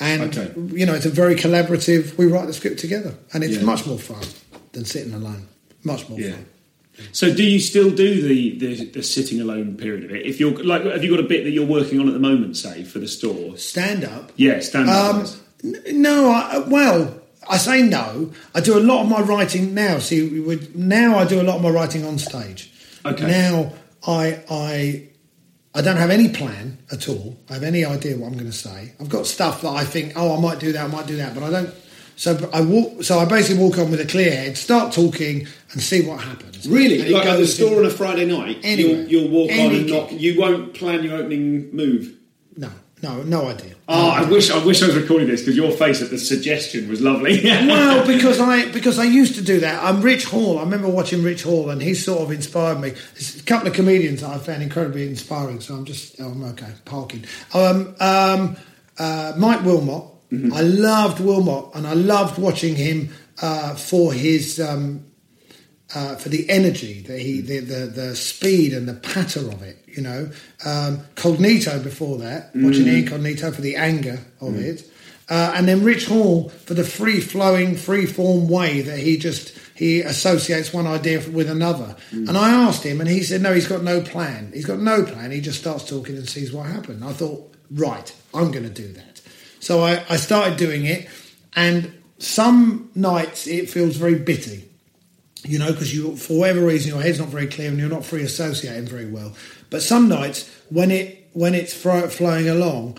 [0.00, 0.52] And Okay.
[0.76, 2.16] you know, it's a very collaborative.
[2.18, 3.62] We write the script together, and it's Yeah.
[3.62, 4.24] much more fun
[4.72, 5.46] than sitting alone.
[5.84, 6.32] Much more Yeah.
[6.32, 6.46] fun.
[7.12, 10.26] So, do you still do the, the the sitting alone period of it?
[10.26, 12.56] If you're like, have you got a bit that you're working on at the moment,
[12.56, 13.56] say for the store?
[13.56, 14.32] Stand up.
[14.36, 15.14] Yeah, stand up.
[15.14, 17.19] Um, no, I, well,
[17.50, 18.32] I say no.
[18.54, 19.98] I do a lot of my writing now.
[19.98, 22.72] See, we would, now I do a lot of my writing on stage.
[23.04, 23.26] Okay.
[23.26, 23.72] Now
[24.06, 25.08] I I
[25.74, 27.38] I don't have any plan at all.
[27.48, 28.92] I have any idea what I'm going to say.
[29.00, 31.32] I've got stuff that I think, oh, I might do that, I might do that,
[31.34, 31.74] but I don't.
[32.16, 33.02] So I walk.
[33.02, 36.68] So I basically walk on with a clear head, start talking, and see what happens.
[36.68, 39.02] Really, like at the store on a Friday night, Anywhere.
[39.06, 40.12] you'll, you'll walk on and knock.
[40.12, 42.14] You won't plan your opening move.
[42.56, 42.70] No,
[43.02, 43.74] no, no idea.
[43.88, 46.88] Oh, I wish I wish I was recording this because your face at the suggestion
[46.88, 47.42] was lovely.
[47.44, 49.82] well, because I because I used to do that.
[49.82, 50.58] I'm Rich Hall.
[50.58, 52.90] I remember watching Rich Hall, and he sort of inspired me.
[52.90, 55.60] There's a couple of comedians that I found incredibly inspiring.
[55.60, 57.24] So I'm just, oh, I'm okay, parking.
[57.54, 58.56] Um, um,
[58.98, 60.04] uh, Mike Wilmot.
[60.54, 63.10] I loved Wilmot, and I loved watching him
[63.42, 64.60] uh, for his.
[64.60, 65.06] Um,
[65.92, 69.79] uh, for the energy, the, he, the, the the speed and the patter of it,
[69.96, 70.30] you know.
[70.64, 74.90] Um, Cognito before that, watching Ian Cognito for the anger of it,
[75.28, 79.56] uh, and then Rich Hall for the free flowing, free form way that he just
[79.74, 81.96] he associates one idea with another.
[82.10, 84.50] And I asked him, and he said, no, he's got no plan.
[84.52, 85.30] He's got no plan.
[85.30, 87.02] He just starts talking and sees what happens.
[87.02, 89.22] I thought, right, I'm going to do that.
[89.60, 91.08] So I, I started doing it,
[91.54, 94.70] and some nights it feels very bitty
[95.44, 98.04] you know, because you, for whatever reason, your head's not very clear and you're not
[98.04, 99.34] free associating very well.
[99.70, 102.98] But some nights, when it when it's fro- flowing along,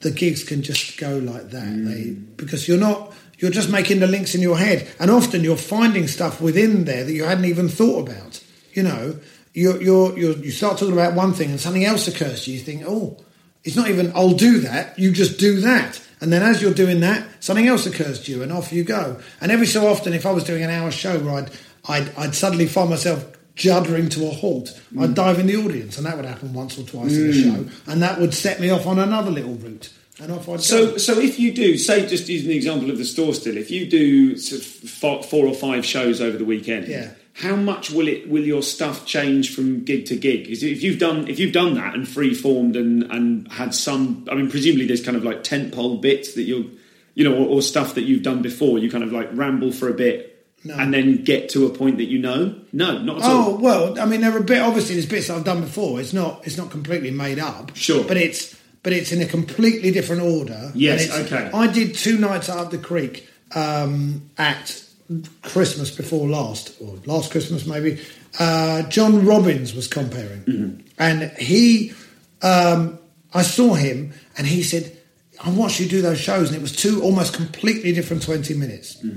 [0.00, 1.64] the gigs can just go like that.
[1.64, 1.86] Mm.
[1.86, 5.56] They, because you're not, you're just making the links in your head, and often you're
[5.56, 8.44] finding stuff within there that you hadn't even thought about.
[8.72, 9.18] You know,
[9.52, 12.58] you're, you're you start talking about one thing and something else occurs to you.
[12.58, 13.16] You think, oh,
[13.64, 14.98] it's not even I'll do that.
[14.98, 16.00] You just do that.
[16.20, 19.20] And then as you're doing that, something else occurs to you and off you go.
[19.40, 21.50] And every so often, if I was doing an hour show where I'd,
[21.88, 23.24] I'd, I'd suddenly find myself
[23.60, 25.14] juddering to a halt, I'd mm.
[25.14, 25.98] dive in the audience.
[25.98, 27.42] And that would happen once or twice in a mm.
[27.44, 27.92] show.
[27.92, 29.92] And that would set me off on another little route.
[30.20, 30.96] And off I'd So, go.
[30.96, 33.86] so if you do, say, just using the example of the store still, if you
[33.88, 37.10] do sort of four or five shows over the weekend, Yeah.
[37.34, 40.48] how much will it will your stuff change from gig to gig?
[40.48, 44.34] If you've done if you've done that and free formed and and had some, I
[44.34, 46.66] mean, presumably there's kind of like tentpole bits that you'll,
[47.14, 48.78] you know, or, or stuff that you've done before.
[48.78, 50.29] You kind of like ramble for a bit.
[50.62, 50.74] No.
[50.76, 52.54] And then get to a point that you know?
[52.72, 53.30] No, not at all.
[53.30, 53.56] Oh all.
[53.58, 54.60] well, I mean, there are a bit.
[54.60, 56.00] Obviously, there's bits I've done before.
[56.00, 56.46] It's not.
[56.46, 57.74] It's not completely made up.
[57.74, 58.04] Sure.
[58.04, 60.70] but it's but it's in a completely different order.
[60.74, 61.50] Yes, okay.
[61.54, 64.82] I did two nights up the creek um, at
[65.42, 68.00] Christmas before last, or last Christmas maybe.
[68.38, 70.80] Uh, John Robbins was comparing, Mm-hmm.
[70.98, 71.92] and he,
[72.42, 72.98] um,
[73.34, 74.96] I saw him, and he said,
[75.42, 79.02] "I watched you do those shows, and it was two almost completely different twenty minutes."
[79.02, 79.08] Uh,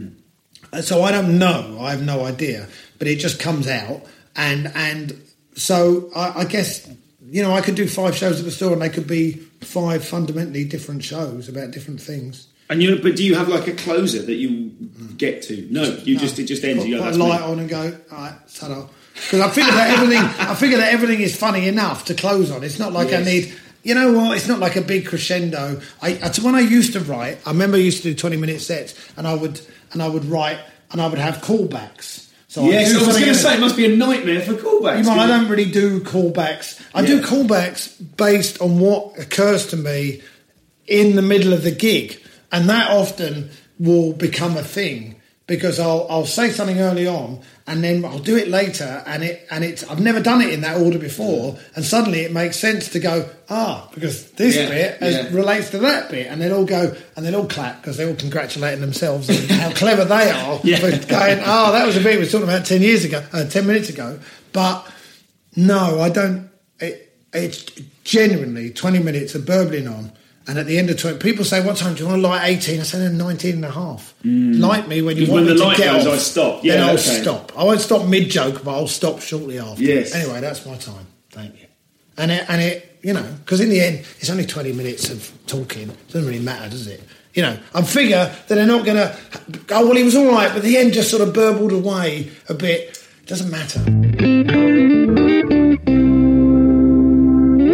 [0.81, 1.77] so I don't know.
[1.79, 2.67] I have no idea,
[2.99, 4.01] but it just comes out,
[4.35, 5.21] and and
[5.55, 6.89] so I, I guess
[7.21, 10.05] you know I could do five shows at the store, and they could be five
[10.05, 12.47] fundamentally different shows about different things.
[12.69, 15.15] And you, but do you have like a closer that you mm-hmm.
[15.15, 15.67] get to?
[15.69, 16.83] No, you just it just ends.
[16.83, 17.97] Put, You go, put "That's a me." light on and go.
[18.11, 22.05] All right, ta Because I figure that everything, I figure that everything is funny enough
[22.05, 22.63] to close on.
[22.63, 23.53] It's not like I need.
[23.83, 24.37] You know what?
[24.37, 25.81] It's not like a big crescendo.
[26.01, 28.61] I, I when I used to write, I remember I used to do twenty minute
[28.61, 29.59] sets, and I would
[29.93, 30.59] and I would write
[30.91, 32.29] and I would have callbacks.
[32.47, 34.97] So Yes, do I was going to say it must be a nightmare for callbacks.
[34.99, 36.79] You know, I don't really do callbacks.
[36.93, 40.21] I do callbacks based on what occurs to me
[40.85, 42.21] in the middle of the gig,
[42.51, 47.83] and that often will become a thing because I'll I'll say something early on, and
[47.83, 50.79] then I'll do it later, and it and it's I've never done it in that
[50.81, 55.27] order before, and suddenly it makes sense to go ah because this Yeah, bit yeah.
[55.35, 58.15] relates to that bit, and they'll all go and they'll all clap because they're all
[58.15, 60.77] congratulating themselves and how clever they are Yeah.
[60.77, 63.45] for going oh that was a bit we were talking about ten years ago, uh,
[63.45, 64.19] ten minutes ago,
[64.51, 64.87] but.
[65.55, 66.49] No, I don't.
[66.79, 67.63] It, it's
[68.03, 70.11] genuinely 20 minutes of burbling on.
[70.45, 72.45] And at the end of 20, people say, What time do you want to light
[72.49, 72.79] 18?
[72.81, 74.13] I say, "No, 19 and a half.
[74.25, 75.47] Light me when you Because want Mm.
[75.47, 76.13] when me the to light get goes, off.
[76.13, 76.61] I stop.
[76.63, 77.21] then Yeah, I'll okay.
[77.21, 77.51] stop.
[77.57, 79.81] I won't stop mid joke, but I'll stop shortly after.
[79.83, 80.13] Yes.
[80.13, 81.07] Anyway, that's my time.
[81.31, 81.67] Thank you.
[82.17, 85.29] And it, and it you know, because in the end, it's only 20 minutes of
[85.47, 85.89] talking.
[85.89, 87.01] It doesn't really matter, does it?
[87.33, 89.17] You know, I figure that they're not going to,
[89.71, 92.53] oh, well, he was all right, but the end just sort of burbled away a
[92.53, 93.03] bit.
[93.25, 93.79] Doesn't matter.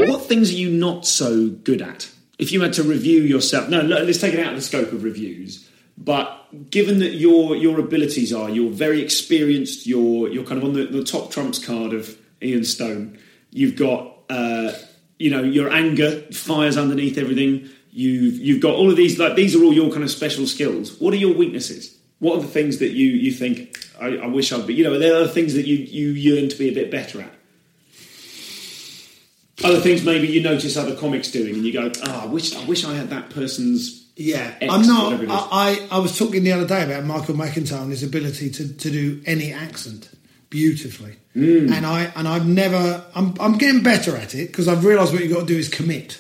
[0.08, 2.10] What things are you not so good at?
[2.40, 5.04] If you had to review yourself, no, let's take it out of the scope of
[5.04, 5.70] reviews.
[5.98, 9.86] But given that your your abilities are, you're very experienced.
[9.86, 13.20] You're you're kind of on the, the top trumps card of Ian Stone.
[13.52, 14.72] You've got uh,
[15.18, 17.70] you know your anger fires underneath everything.
[17.92, 20.98] You've you've got all of these like these are all your kind of special skills.
[21.02, 21.98] What are your weaknesses?
[22.20, 24.76] What are the things that you you think I, I wish I'd be?
[24.76, 27.34] You know, there are things that you you yearn to be a bit better at
[29.64, 32.64] other things maybe you notice other comics doing and you go, oh, I wish I
[32.66, 35.04] wish I had that person's Yeah, X, I'm not.
[35.06, 35.32] whatever it is.
[35.36, 38.74] I, I I was talking the other day about Michael McIntyre and his ability to,
[38.78, 40.10] to do any accent
[40.50, 41.72] beautifully, Mm.
[41.72, 43.06] and I and I've never.
[43.16, 45.60] I'm I'm getting better at it because I've realised what you have got to do
[45.60, 46.20] is commit.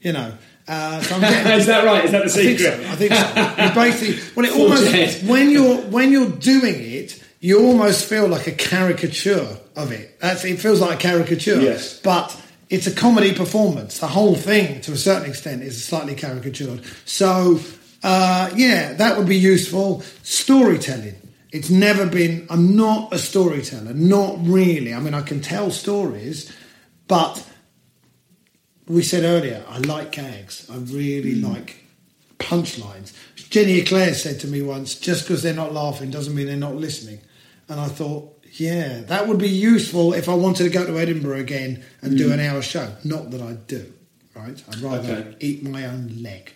[0.00, 0.32] You know.
[0.66, 2.04] Uh, so getting, Is that right?
[2.04, 2.84] Is that the I think secret?
[2.84, 2.90] so.
[2.92, 3.74] I think so.
[3.80, 5.28] Basically, well, it almost ahead.
[5.28, 10.18] when you're when you're doing it, you almost feel like a caricature of it.
[10.20, 11.60] That's it feels like a caricature.
[11.60, 12.00] Yes.
[12.00, 12.36] but
[12.70, 13.98] it's a comedy performance.
[13.98, 16.82] The whole thing, to a certain extent, is slightly caricatured.
[17.04, 17.60] So,
[18.02, 20.02] uh, yeah, that would be useful.
[20.22, 21.16] Storytelling.
[21.52, 22.46] It's never been.
[22.48, 23.92] I'm not a storyteller.
[23.92, 24.94] Not really.
[24.94, 26.56] I mean, I can tell stories,
[27.08, 27.44] but
[28.86, 30.70] we said earlier, I like gags.
[30.70, 31.84] I really like
[32.38, 33.12] punchlines.
[33.50, 36.76] Jenny Eclair said to me once, just because they're not laughing doesn't mean they're not
[36.76, 37.20] listening.
[37.68, 41.38] And I thought, yeah, that would be useful if I wanted to go to Edinburgh
[41.40, 42.92] again and do an hour show.
[43.04, 43.92] Not that I do,
[44.34, 44.62] right?
[44.68, 45.36] I'd rather Okay.
[45.40, 46.52] eat my own leg.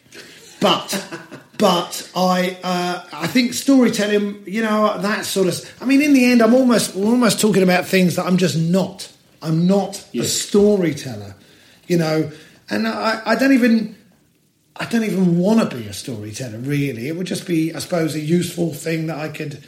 [0.60, 1.04] But,
[1.58, 5.74] but I, uh, I think storytelling, you know, that sort of.
[5.80, 8.56] I mean, in the end, I'm almost, we're almost talking about things that I'm just
[8.58, 9.10] not.
[9.42, 11.34] I'm not a storyteller,
[11.86, 12.30] you know,
[12.70, 13.96] and I, I don't even.
[14.76, 17.06] I don't even want to be a storyteller, really.
[17.06, 19.62] It would just be, I suppose, a useful thing that I could.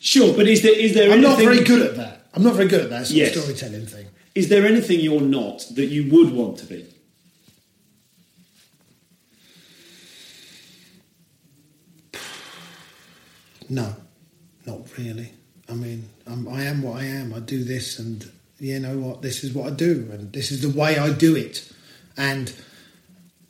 [0.00, 1.10] Sure, but is there is there?
[1.12, 2.26] I'm not very good at that.
[2.34, 3.36] I'm not very good at that sort Yes.
[3.36, 4.06] of storytelling thing.
[4.34, 6.86] Is there anything you're not that you would want to be?
[13.68, 13.94] No,
[14.66, 15.32] not really.
[15.68, 17.34] I mean, I'm, I am what I am.
[17.34, 19.22] I do this, and you know what?
[19.22, 21.70] This is what I do, and this is the way I do it.
[22.16, 22.52] And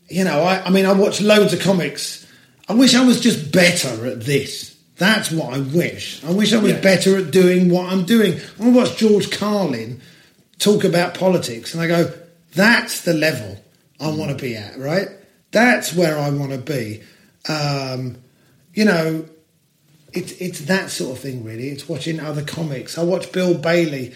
[0.09, 2.26] you know, I, I mean, I watch loads of comics.
[2.68, 4.68] I wish I was just better at this.
[4.99, 6.22] That's what I wish.
[6.24, 6.80] I wish I was Yeah.
[6.80, 8.40] better at doing what I'm doing.
[8.61, 10.01] I watch George Carlin
[10.59, 12.12] talk about politics, and I go,
[12.55, 13.62] "That's the level
[14.01, 15.09] I want to be at, right?
[15.53, 17.01] That's where I want to be."
[17.49, 18.16] Um,
[18.74, 19.24] you know,
[20.12, 21.68] it's it's that sort of thing, really.
[21.68, 22.99] It's watching other comics.
[22.99, 24.14] I watch Bill Bailey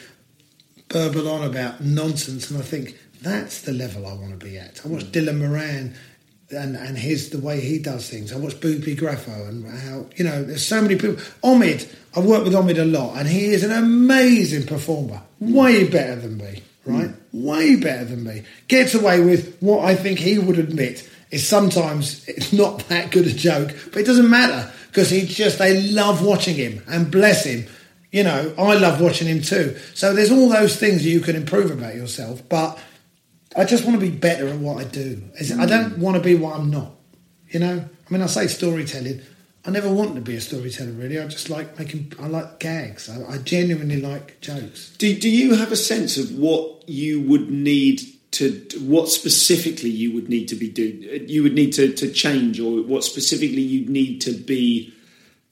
[0.89, 4.81] burble on about nonsense, and I think that's the level I want to be at.
[4.85, 5.95] I watch Dylan Moran
[6.53, 8.33] and and his the way he does things.
[8.33, 11.17] I watch Boothby Graffoe and how you know there's so many people.
[11.43, 16.17] Omid, I've worked with Omid a lot, and he is an amazing performer, way better
[16.17, 17.11] than me, right?
[17.11, 17.45] Hmm.
[17.45, 18.43] Way better than me.
[18.69, 23.27] Gets away with what I think he would admit is sometimes it's not that good
[23.27, 27.45] a joke, but it doesn't matter because he just they love watching him and bless
[27.45, 27.67] him.
[28.13, 29.75] You know, I love watching him too.
[29.95, 32.79] So there's all those things you can improve about yourself, but
[33.57, 35.23] I just want to be better at what I do.
[35.39, 35.99] In, I don't mm.
[35.99, 36.93] want to be what I'm not.
[37.49, 39.21] You know, I mean, I say storytelling.
[39.65, 40.93] I never wanted to be a storyteller.
[40.93, 42.13] Really, I just like making.
[42.21, 43.09] I like gags.
[43.09, 44.97] I, I genuinely like jokes.
[44.97, 48.01] Do, do you have a sense of what you would need
[48.33, 50.85] to, what specifically you would need to be do,
[51.29, 54.93] you would need to, to change, or what specifically you'd need to be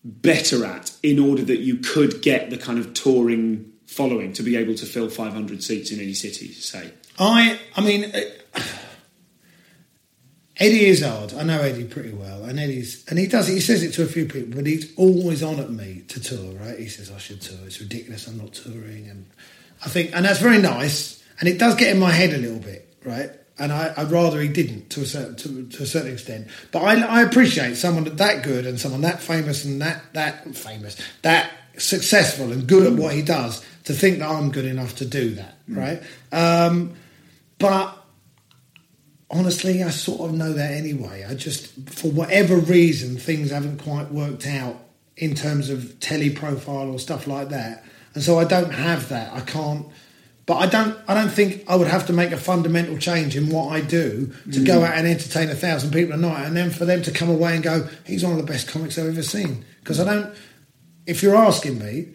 [0.02, 4.56] better at in order that you could get the kind of touring following to be
[4.56, 6.92] able to fill 500 seats in any city, say?
[7.18, 8.60] I, I mean, uh,
[10.56, 11.34] Eddie Izzard.
[11.34, 13.48] I know Eddie pretty well, and Eddie's, and he does.
[13.48, 16.52] He says it to a few people, but he's always on at me to tour.
[16.52, 16.78] Right?
[16.78, 17.58] He says I should tour.
[17.64, 18.28] It's ridiculous.
[18.28, 19.26] I'm not touring, and
[19.84, 22.58] I think, and that's very nice, and it does get in my head a little
[22.60, 23.30] bit, right?
[23.58, 26.48] And I, I'd rather he didn't to a certain to, to a certain extent.
[26.70, 30.96] But I, I appreciate someone that good and someone that famous and that that famous
[31.22, 35.06] that successful and good at what he does to think that I'm good enough to
[35.06, 36.02] do that, right?
[36.32, 36.94] Um,
[37.58, 37.96] but
[39.30, 41.24] honestly, I sort of know that anyway.
[41.28, 44.76] I just, for whatever reason, things haven't quite worked out
[45.16, 49.32] in terms of telly profile or stuff like that, and so I don't have that.
[49.32, 49.86] I can't.
[50.46, 50.98] But I don't.
[51.06, 54.32] I don't think I would have to make a fundamental change in what I do
[54.50, 57.12] to go out and entertain a thousand people a night, and then for them to
[57.12, 60.04] come away and go, "He's one of the best comics I've ever seen." Because I
[60.12, 60.34] don't.
[61.06, 62.08] If you're asking me,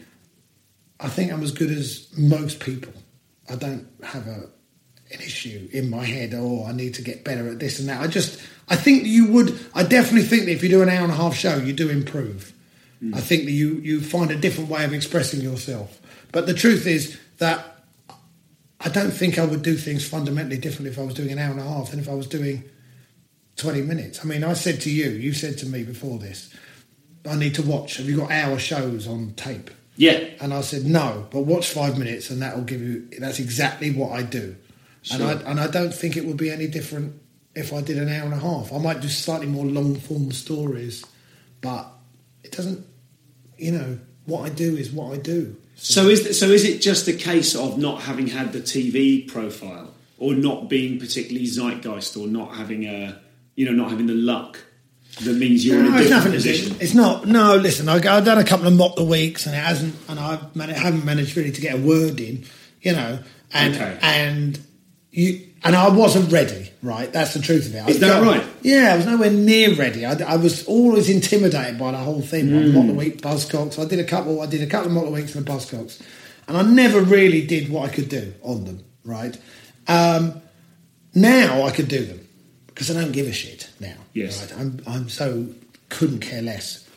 [1.00, 2.94] I think I'm as good as most people.
[3.50, 4.50] I don't have a
[5.12, 6.34] an issue in my head.
[6.34, 8.02] or I need to get better at this and that.
[8.02, 9.58] I just, I think that you would.
[9.74, 11.90] I definitely think that if you do an hour and a half show, you do
[11.90, 12.54] improve.
[13.04, 13.16] Mm.
[13.16, 16.00] I think that you you find a different way of expressing yourself.
[16.32, 17.84] But the truth is that
[18.80, 21.52] I don't think I would do things fundamentally differently if I was doing an hour
[21.52, 22.64] and a half than if I was doing
[23.58, 24.20] 20 minutes.
[24.24, 26.54] I mean, I said to you, you said to me before this,
[27.26, 27.98] I need to watch.
[27.98, 29.70] Have you got hour shows on tape?
[29.98, 30.30] Yeah.
[30.42, 33.92] And I said, no, but watch five minutes and that will give you, that's exactly
[33.92, 34.56] what I do.
[35.12, 37.22] And, I, and I don't think it would be any different
[37.54, 38.74] if I did an hour and a half.
[38.74, 41.06] I might do slightly more long form stories,
[41.62, 41.88] but
[42.44, 42.86] it doesn't,
[43.58, 45.56] you know, what I do is what I do.
[45.76, 49.94] So is so is it just a case of not having had the TV profile,
[50.18, 53.20] or not being particularly zeitgeist, or not having a
[53.56, 54.60] you know not having the luck
[55.22, 56.76] that means you're in a different position?
[56.80, 57.26] It's not.
[57.26, 60.20] No, listen, I, I've done a couple of mock the weeks, and it hasn't, and
[60.20, 62.46] I've man, haven't managed really to get a word in,
[62.82, 63.20] you know,
[63.54, 63.98] and Okay.
[64.02, 64.60] and
[65.12, 66.72] you and I wasn't ready.
[66.84, 67.80] Right, that's the truth of it.
[67.80, 68.44] I Is that right?
[68.62, 70.06] Yeah, I was nowhere near ready.
[70.06, 72.50] I, I was always intimidated by the whole thing.
[72.50, 72.56] Hmm.
[72.56, 72.74] Mm.
[72.74, 73.80] Mock the week, Buzzcocks.
[73.84, 74.42] I did a couple.
[74.42, 76.02] I did a couple of mock the weeks and the Buzzcocks,
[76.48, 78.84] and I never really did what I could do on them.
[79.06, 79.38] Right.
[79.88, 80.42] Um,
[81.14, 82.25] now I could do them
[82.76, 83.96] because I don't give a shit now.
[84.14, 84.52] Yes.
[84.52, 84.60] Right?
[84.60, 85.48] I'm I'm so
[85.90, 86.88] couldn't care less.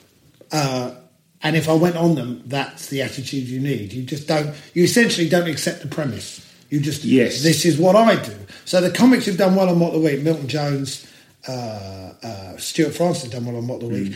[0.51, 0.95] Uh,
[1.41, 3.93] and if I went on them, that's the attitude you need.
[3.93, 4.55] You just don't.
[4.75, 6.45] You essentially don't accept the premise.
[6.69, 7.43] You just Yes.
[7.43, 8.35] This is what I do.
[8.65, 10.21] So the comics have done well on What the Week.
[10.21, 11.07] Milton Jones,
[11.47, 14.15] uh, uh, Stewart Francis have done well on What the Week.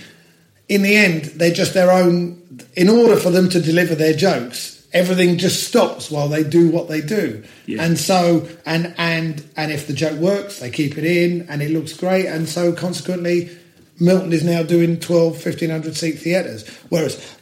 [0.69, 2.43] In the end, they're just their own.
[2.75, 6.89] In order for them to deliver their jokes, everything just stops while they do what
[6.89, 7.43] they do.
[7.67, 7.83] Yeah.
[7.83, 11.71] And so, and and and if the joke works, they keep it in, and it
[11.71, 12.27] looks great.
[12.27, 13.51] And so, consequently,
[13.99, 16.69] Milton is now doing 12, 1500 seat theatres.
[16.89, 17.37] Whereas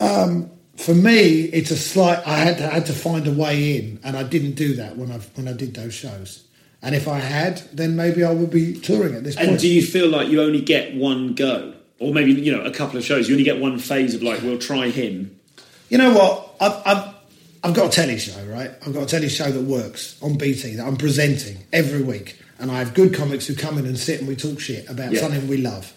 [0.00, 2.26] um, for me, it's a slight.
[2.26, 4.96] I had to, I had to find a way in, and I didn't do that
[4.96, 6.44] when I when I did those shows.
[6.82, 9.60] And if I had, then maybe I would be touring at this And point.
[9.60, 12.98] do you feel like you only get one go, or maybe you know a couple
[12.98, 13.26] of shows?
[13.26, 15.38] You only get one phase of like, we'll try him.
[15.88, 16.43] You know what?
[16.60, 17.14] I've, I've,
[17.62, 18.70] I've got a telly show, right?
[18.86, 22.38] I've got a telly show that works on BT that I'm presenting every week.
[22.58, 25.12] And I have good comics who come in and sit and we talk shit about
[25.12, 25.20] Yeah.
[25.20, 25.92] something we love.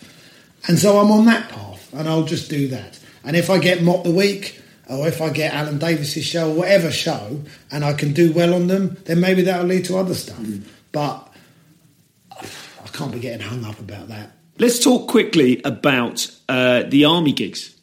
[0.68, 3.00] And so I'm on that path and I'll just do that.
[3.24, 6.56] And if I get Mock the Week or if I get Alan Davies's show or
[6.56, 7.42] whatever show
[7.72, 10.40] and I can do well on them, then maybe that'll lead to other stuff.
[10.92, 11.32] But
[12.32, 14.32] I can't be getting hung up about that.
[14.60, 17.76] Let's talk quickly about uh, the army gigs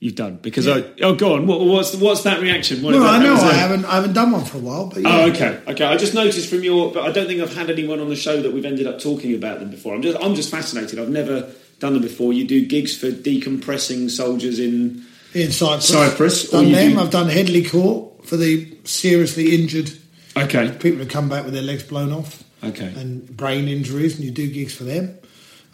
[0.00, 2.82] you've done because I oh go on what, what's what's that reaction?
[2.82, 5.02] What Well, about I know I haven't, I haven't done one for a while, but
[5.02, 5.08] yeah.
[5.08, 5.84] Oh, okay, okay.
[5.84, 8.40] I just noticed from your, but I don't think I've had anyone on the show
[8.40, 9.94] that we've ended up talking about them before.
[9.94, 10.98] I'm just, I'm just fascinated.
[10.98, 12.32] I've never done them before.
[12.32, 15.04] You do gigs for decompressing soldiers in.
[15.34, 15.88] in Cyprus.
[15.88, 16.92] Cyprus, Done them.
[16.94, 19.90] do- I've done Headley Court for the seriously injured
[20.36, 22.44] Okay, people who come back with their legs blown off.
[22.62, 22.92] Okay.
[22.96, 25.18] And brain injuries, and you do gigs for them.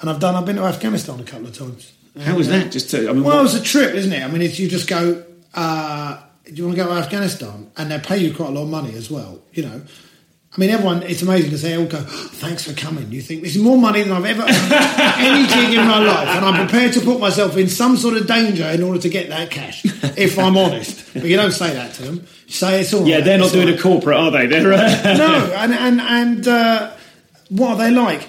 [0.00, 0.34] And I've done.
[0.34, 1.92] I've been to Afghanistan a couple of times.
[2.20, 2.72] How was that?
[2.72, 4.22] Just to, I mean, Well, what- was a trip, isn't it?
[4.22, 5.22] I mean, it's you just go.
[5.54, 7.70] Uh, do you want to go to Afghanistan?
[7.76, 9.40] And they pay you quite a lot of money as well.
[9.52, 9.82] You know.
[10.56, 13.12] I mean, everyone, it's amazing because they all go, "Oh, thanks for coming.
[13.12, 14.42] You think this is more money than I've ever
[15.18, 16.28] any gig in my life.
[16.28, 19.28] And I'm prepared to put myself in some sort of danger in order to get
[19.28, 19.82] that cash,
[20.16, 21.12] if I'm honest.
[21.12, 22.26] But you don't say that to them.
[22.46, 24.46] You say it's all yeah, right, they're not doing right." a corporate, are they?
[24.46, 26.92] They're uh, no, and and and uh,
[27.50, 28.26] what are they like?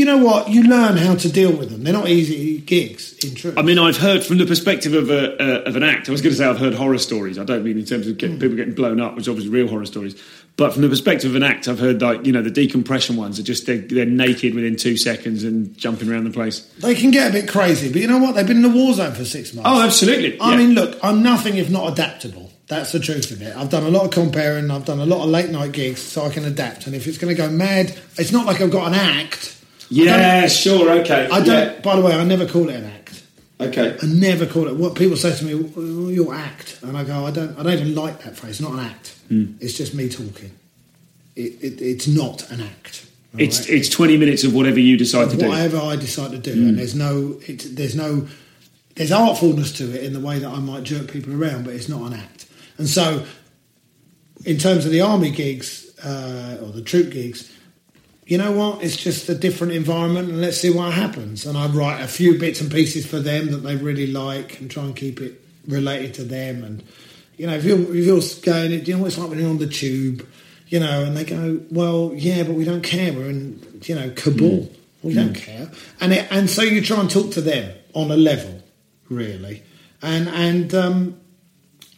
[0.00, 0.48] You know what?
[0.48, 1.84] You learn how to deal with them.
[1.84, 3.58] They're not easy gigs, in truth.
[3.58, 6.08] I mean, I've heard from the perspective of a uh, of an act.
[6.08, 7.38] I was going to say I've heard horror stories.
[7.38, 9.68] I don't mean in terms of get, people getting blown up, which are obviously real
[9.68, 10.18] horror stories.
[10.56, 13.38] But from the perspective of an act, I've heard like you know the decompression ones
[13.38, 16.60] are just they're, they're naked within two seconds and jumping around the place.
[16.78, 18.36] they can get a bit crazy, but you know what?
[18.36, 19.68] They've been in the war zone for six months.
[19.70, 20.40] Oh, absolutely.
[20.40, 20.56] I yeah.
[20.56, 22.50] mean, look, I'm nothing if not adaptable.
[22.68, 23.54] That's the truth of it.
[23.54, 24.70] I've done a lot of compering.
[24.70, 26.86] I've done a lot of late night gigs, so I can adapt.
[26.86, 29.58] And if it's going to go mad, it's not like I've got an act.
[29.90, 31.28] Yeah, sure, okay.
[31.30, 31.82] I don't.
[31.82, 33.22] By the way, I never call it an act.
[33.60, 33.94] Okay.
[34.02, 34.76] I never call it.
[34.76, 37.58] What people say to me, "Oh, "Your act," and I go, "I don't.
[37.58, 38.52] I don't even like that phrase.
[38.52, 39.14] It's not an act.
[39.28, 39.52] Hmm.
[39.60, 40.52] It's just me talking.
[41.36, 43.06] It, it, it's not an act.
[43.34, 43.70] all It's right?
[43.70, 45.48] it's twenty minutes of whatever you decide to do.
[45.48, 46.68] whatever I decide to do, Hmm.
[46.68, 48.26] and there's no, it, there's no,
[48.96, 51.88] there's artfulness to it in the way that I might jerk people around, but it's
[51.88, 52.46] not an act.
[52.78, 53.24] And so,
[54.46, 57.52] in terms of the army gigs uh, or the troop gigs,
[58.30, 58.80] you know what?
[58.84, 61.46] It's just a different environment, and let's see what happens.
[61.46, 64.70] And I write a few bits and pieces for them that they really like, and
[64.70, 66.62] try and keep it related to them.
[66.62, 66.84] And
[67.36, 69.58] you know, if you're, if you're going, you know, what it's like when you're on
[69.58, 70.24] the tube,
[70.68, 73.12] you know, and they go, well, yeah, but we don't care.
[73.12, 74.70] We're in, you know, Kabul.
[75.02, 75.68] We don't care.
[76.00, 78.62] And it, and so you try and talk to them on a level,
[79.08, 79.64] really,
[80.02, 81.20] and and um,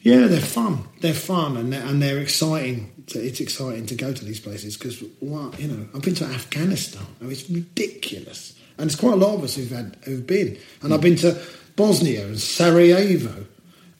[0.00, 0.88] yeah, they're fun.
[1.00, 2.91] They're fun and they're, and they're exciting.
[3.06, 6.24] So It's exciting to go to these places because, well, you know, I've been to
[6.24, 7.06] Afghanistan.
[7.20, 10.58] I mean, it's ridiculous, and it's quite a lot of us who've had who've been.
[10.82, 11.40] And I've been to
[11.76, 13.46] Bosnia and Sarajevo,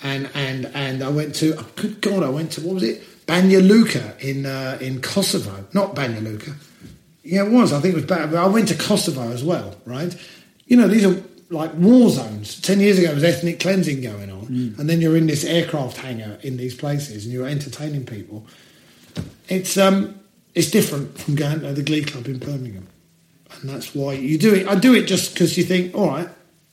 [0.02, 1.56] and and and I went to.
[1.58, 3.02] Oh, good God, I went to what was it?
[3.26, 6.52] Banja Luka in uh, in Kosovo, not Banja Luka.
[7.24, 7.72] Yeah, it was.
[7.72, 8.30] I think it was bad.
[8.30, 10.14] But I went to Kosovo as well, right?
[10.66, 12.60] You know, these are like war zones.
[12.60, 14.46] Ten years ago, there was ethnic cleansing going on,
[14.78, 18.46] and then you're in this aircraft hangar in these places, and you're entertaining people.
[19.48, 20.20] It's um,
[20.54, 22.86] it's different from going to the Glee Club in Birmingham,
[23.60, 24.66] and that's why you do it.
[24.66, 26.28] I do it just because you think, all right,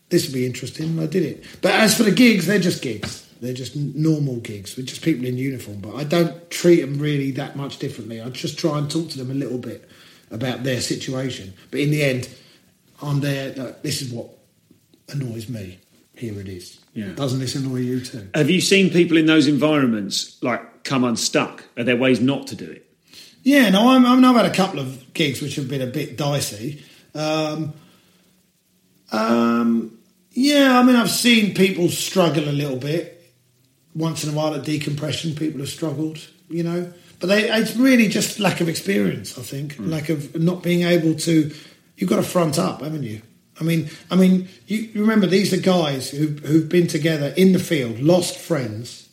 [0.09, 0.87] this will be interesting.
[0.87, 1.45] and I did it.
[1.61, 3.25] But as for the gigs, they're just gigs.
[3.41, 5.79] They're just normal gigs with just people in uniform.
[5.79, 8.21] But I don't treat them really that much differently.
[8.21, 9.89] I just try and talk to them a little bit
[10.29, 11.53] about their situation.
[11.71, 12.29] But in the end,
[13.01, 13.53] I'm there.
[13.55, 14.29] Look, this is what
[15.07, 15.79] annoys me.
[16.15, 16.79] Here it is.
[16.93, 17.13] Yeah.
[17.13, 18.27] Doesn't this annoy you too?
[18.35, 21.63] Have you seen people in those environments like come unstuck?
[21.77, 22.85] Are there ways not to do it?
[23.43, 25.87] Yeah, no, I'm, I mean, I've had a couple of gigs which have been a
[25.87, 26.83] bit dicey.
[27.15, 27.73] Um,
[29.11, 29.97] um,
[30.31, 33.15] yeah, I mean, I've seen people struggle a little bit.
[33.95, 36.19] Once in a while at decompression, people have struggled,
[36.49, 36.93] you know.
[37.19, 39.75] But they, it's really just lack of experience, I think.
[39.79, 41.51] Lack of not being able to.
[41.97, 43.21] You've got to front up, haven't you?
[43.59, 47.51] I mean, I mean, you you remember these are guys who who've been together in
[47.51, 49.08] the field, lost friends,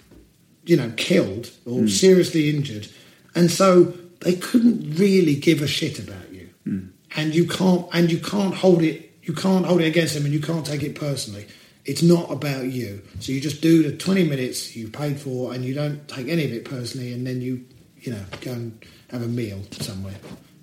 [0.67, 1.87] you know, killed or hmm.
[1.89, 2.89] seriously injured,
[3.35, 6.87] and so they couldn't really give a shit about you, hmm.
[7.17, 10.33] and you can't and you can't hold it you can't hold it against them, and
[10.33, 11.47] you can't take it personally.
[11.85, 15.65] It's not about you, so you just do the twenty minutes you paid for, and
[15.65, 17.65] you don't take any of it personally, and then you
[18.01, 20.15] you know go and have a meal somewhere.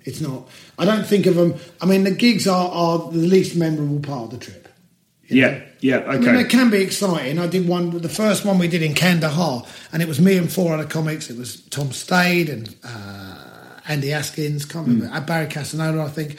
[0.04, 0.48] It's not.
[0.78, 1.54] I don't think of them.
[1.80, 4.63] I mean, the gigs are, are the least memorable part of the trip.
[5.28, 6.40] Yeah, yeah, I mean, okay.
[6.40, 7.38] it can be exciting.
[7.38, 10.52] I did one, the first one we did in Kandahar, and it was me and
[10.52, 11.30] four other comics.
[11.30, 16.38] It was Tom Stade and uh, Andy Askins, can't remember, uh, Barry Castagnola, I think.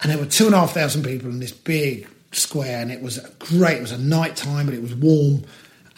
[0.00, 3.02] And there were two and a half thousand people in this big square, and it
[3.02, 3.78] was great.
[3.78, 5.44] It was a night time, but it was warm,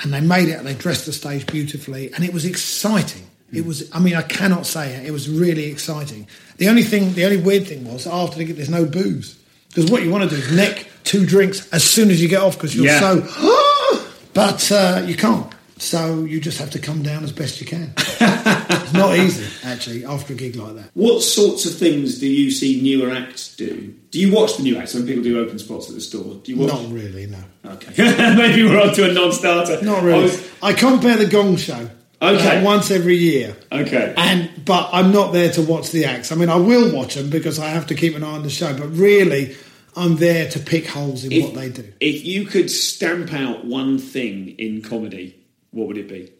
[0.02, 0.58] and they made it.
[0.58, 3.26] and They dressed the stage beautifully, and it was exciting.
[3.52, 3.90] It was.
[3.92, 5.06] I mean, I cannot say it.
[5.06, 6.28] It was really exciting.
[6.58, 9.39] The only thing, the only weird thing was after the there's no booze
[9.70, 12.42] because what you want to do is nick two drinks as soon as you get
[12.42, 13.00] off because you're Yeah.
[13.00, 14.04] so.
[14.34, 15.52] but uh, you can't.
[15.78, 17.94] So you just have to come down as best you can.
[17.96, 20.90] it's not easy, actually, after a gig like that.
[20.92, 23.94] What sorts of things do you see newer acts do?
[24.10, 26.34] Do you watch the new acts when people do open spots at the store?
[26.44, 26.68] Do you watch?
[26.70, 27.38] Not really, no.
[27.64, 27.94] Okay,
[28.36, 29.82] maybe we're on to a non-starter.
[29.82, 30.18] Not really.
[30.18, 30.22] I really.
[30.30, 31.88] was- I compère the Gong Show.
[32.22, 32.58] Okay.
[32.58, 33.56] uh, once every year.
[33.72, 34.14] Okay.
[34.16, 36.32] And but I'm not there to watch the acts.
[36.32, 38.50] I mean, I will watch them because I have to keep an eye on the
[38.50, 38.76] show.
[38.76, 39.56] But really,
[39.96, 41.92] I'm there to pick holes in if, what they do.
[41.98, 46.32] If you could stamp out one thing in comedy, what would it be?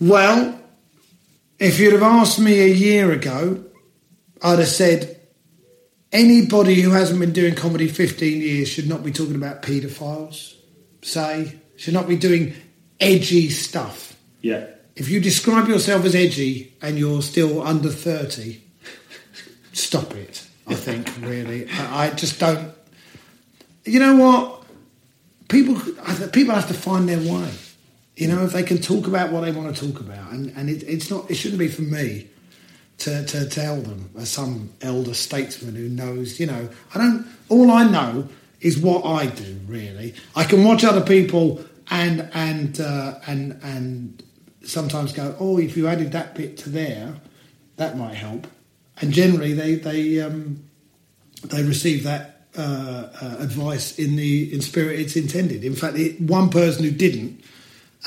[0.00, 0.60] Well,
[1.58, 3.64] if you'd have asked me a year ago,
[4.42, 5.20] I'd have said
[6.12, 10.54] anybody who hasn't been doing comedy 15 years should not be talking about paedophiles,
[11.02, 12.54] say, should not be doing
[13.00, 14.16] edgy stuff.
[14.40, 14.66] Yeah.
[14.94, 18.60] If you describe yourself as edgy and you're still under 30,
[19.72, 21.68] stop it, I think, really.
[21.68, 22.72] I, I just don't.
[23.84, 24.62] You know what?
[25.48, 25.76] People,
[26.32, 27.50] people have to find their way.
[28.16, 30.70] You know, if they can talk about what they want to talk about, and, and
[30.70, 32.28] it, it's not, it shouldn't be for me
[32.98, 37.70] to, to tell them as some elder statesman who knows, you know, I don't, all
[37.70, 38.28] I know
[38.60, 40.14] is what I do, really.
[40.34, 44.22] I can watch other people and, and, uh, and, and
[44.64, 47.14] sometimes go, oh, if you added that bit to there,
[47.76, 48.46] that might help.
[49.00, 50.64] And generally they, they, um,
[51.44, 55.62] they receive that uh, uh, advice in the in spirit it's intended.
[55.62, 57.44] In fact, it, one person who didn't,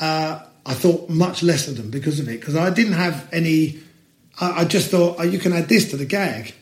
[0.00, 2.40] uh, I thought much less of them because of it.
[2.40, 3.78] Because I didn't have any.
[4.40, 6.52] I, I just thought oh, you can add this to the gag,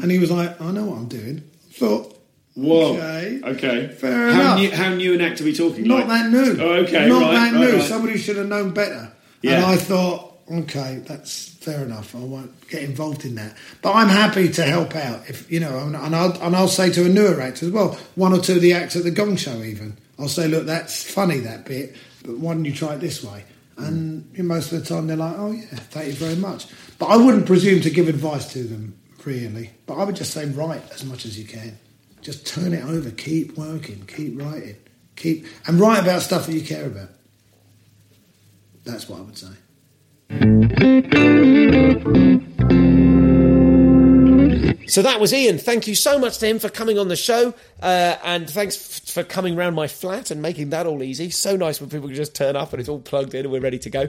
[0.00, 2.15] and he was like, "I know what I'm doing." I thought,
[2.56, 2.94] Whoa.
[2.96, 3.40] Okay.
[3.44, 3.88] Okay.
[3.88, 4.58] Fair how enough.
[4.58, 5.84] New, how new an act are we talking?
[5.86, 6.56] not Like- that new.
[6.60, 7.08] Oh, okay.
[7.08, 7.76] not right, that right, new.
[7.76, 7.82] right.
[7.88, 9.12] Somebody should have known better.
[9.42, 9.56] Yeah.
[9.56, 12.14] And I thought, okay, that's fair enough.
[12.16, 13.54] I won't get involved in that.
[13.82, 17.04] But I'm happy to help out if you know, and I'll and I'll say to
[17.04, 19.62] a newer act as well, one or two of the acts at the Gong Show
[19.62, 19.98] even.
[20.18, 21.94] I'll say, look, that's funny that bit,
[22.24, 23.44] but why don't you try it this way?
[23.76, 26.66] And know, most of the time they're like, oh yeah, thank you very much.
[26.98, 28.96] But I wouldn't presume to give advice to them
[29.26, 29.72] really.
[29.84, 31.76] But I would just say write as much as you can.
[32.26, 33.08] Just turn it over.
[33.12, 34.04] Keep working.
[34.08, 34.74] Keep writing.
[35.14, 37.10] Keep and write about stuff that you care about.
[38.82, 39.46] That's what I would say.
[44.88, 45.58] So that was Ian.
[45.58, 49.08] Thank you so much to him for coming on the show, uh, and thanks f-
[49.08, 51.30] for coming round my flat and making that all easy.
[51.30, 53.60] So nice when people can just turn up and it's all plugged in and we're
[53.60, 54.08] ready to go.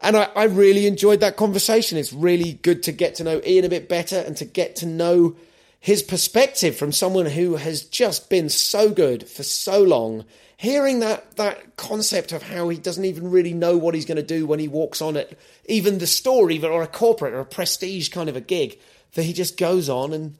[0.00, 1.98] And I, I really enjoyed that conversation.
[1.98, 4.86] It's really good to get to know Ian a bit better and to get to
[4.86, 5.36] know
[5.80, 10.24] his perspective from someone who has just been so good for so long.
[10.56, 14.22] Hearing that that concept of how he doesn't even really know what he's going to
[14.22, 15.32] do when he walks on at
[15.66, 18.78] even the store, even or a corporate or a prestige kind of a gig,
[19.12, 20.36] that he just goes on and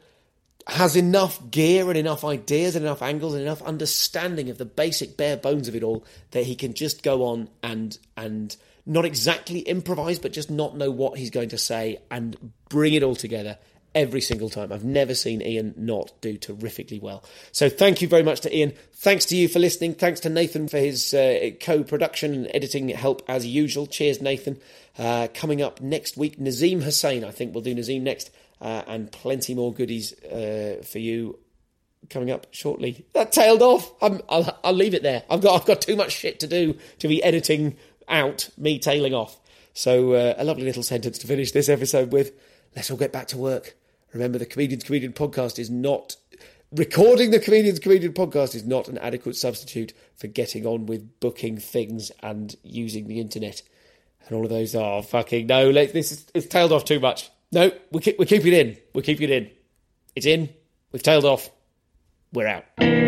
[0.67, 5.17] has enough gear and enough ideas and enough angles and enough understanding of the basic
[5.17, 9.61] bare bones of it all that he can just go on and and not exactly
[9.61, 13.57] improvise but just not know what he's going to say and bring it all together
[13.99, 14.73] every single time.
[14.73, 17.21] I've never seen Ian not do terrifically well.
[17.53, 18.73] So thank you very much to Ian.
[18.95, 19.95] Thanks to you for listening.
[19.95, 23.87] Thanks to Nathan for his uh, co-production and editing help as usual.
[23.87, 24.59] Cheers, Nathan.
[24.99, 27.25] Uh, coming up next week, Nazeem Hussain.
[27.25, 28.31] I think we'll do Nazeem next.
[28.61, 31.39] uh, and plenty more goodies uh, for you
[32.11, 33.05] coming up shortly.
[33.13, 33.93] That tailed off.
[34.03, 35.25] I'm, I'll, I'll leave it there.
[35.31, 37.77] I've got I've got too much shit to do to be editing
[38.09, 39.39] out me tailing off.
[39.75, 42.33] So uh, a lovely little sentence to finish this episode with.
[42.75, 43.78] Let's all get back to work.
[44.13, 46.17] Remember, the Comedians Comedian podcast is not
[46.73, 51.59] recording the Comedians Comedian podcast is not an adequate substitute for getting on with booking
[51.59, 53.63] things and using the internet.
[54.27, 55.71] And all of those are fucking no.
[55.71, 57.31] Let, this is it's tailed off too much.
[57.51, 58.77] No, we keep we keep it in.
[58.95, 59.51] We keep it in.
[60.15, 60.51] It's in.
[60.93, 61.51] We've tailed off.
[62.33, 63.08] We're out.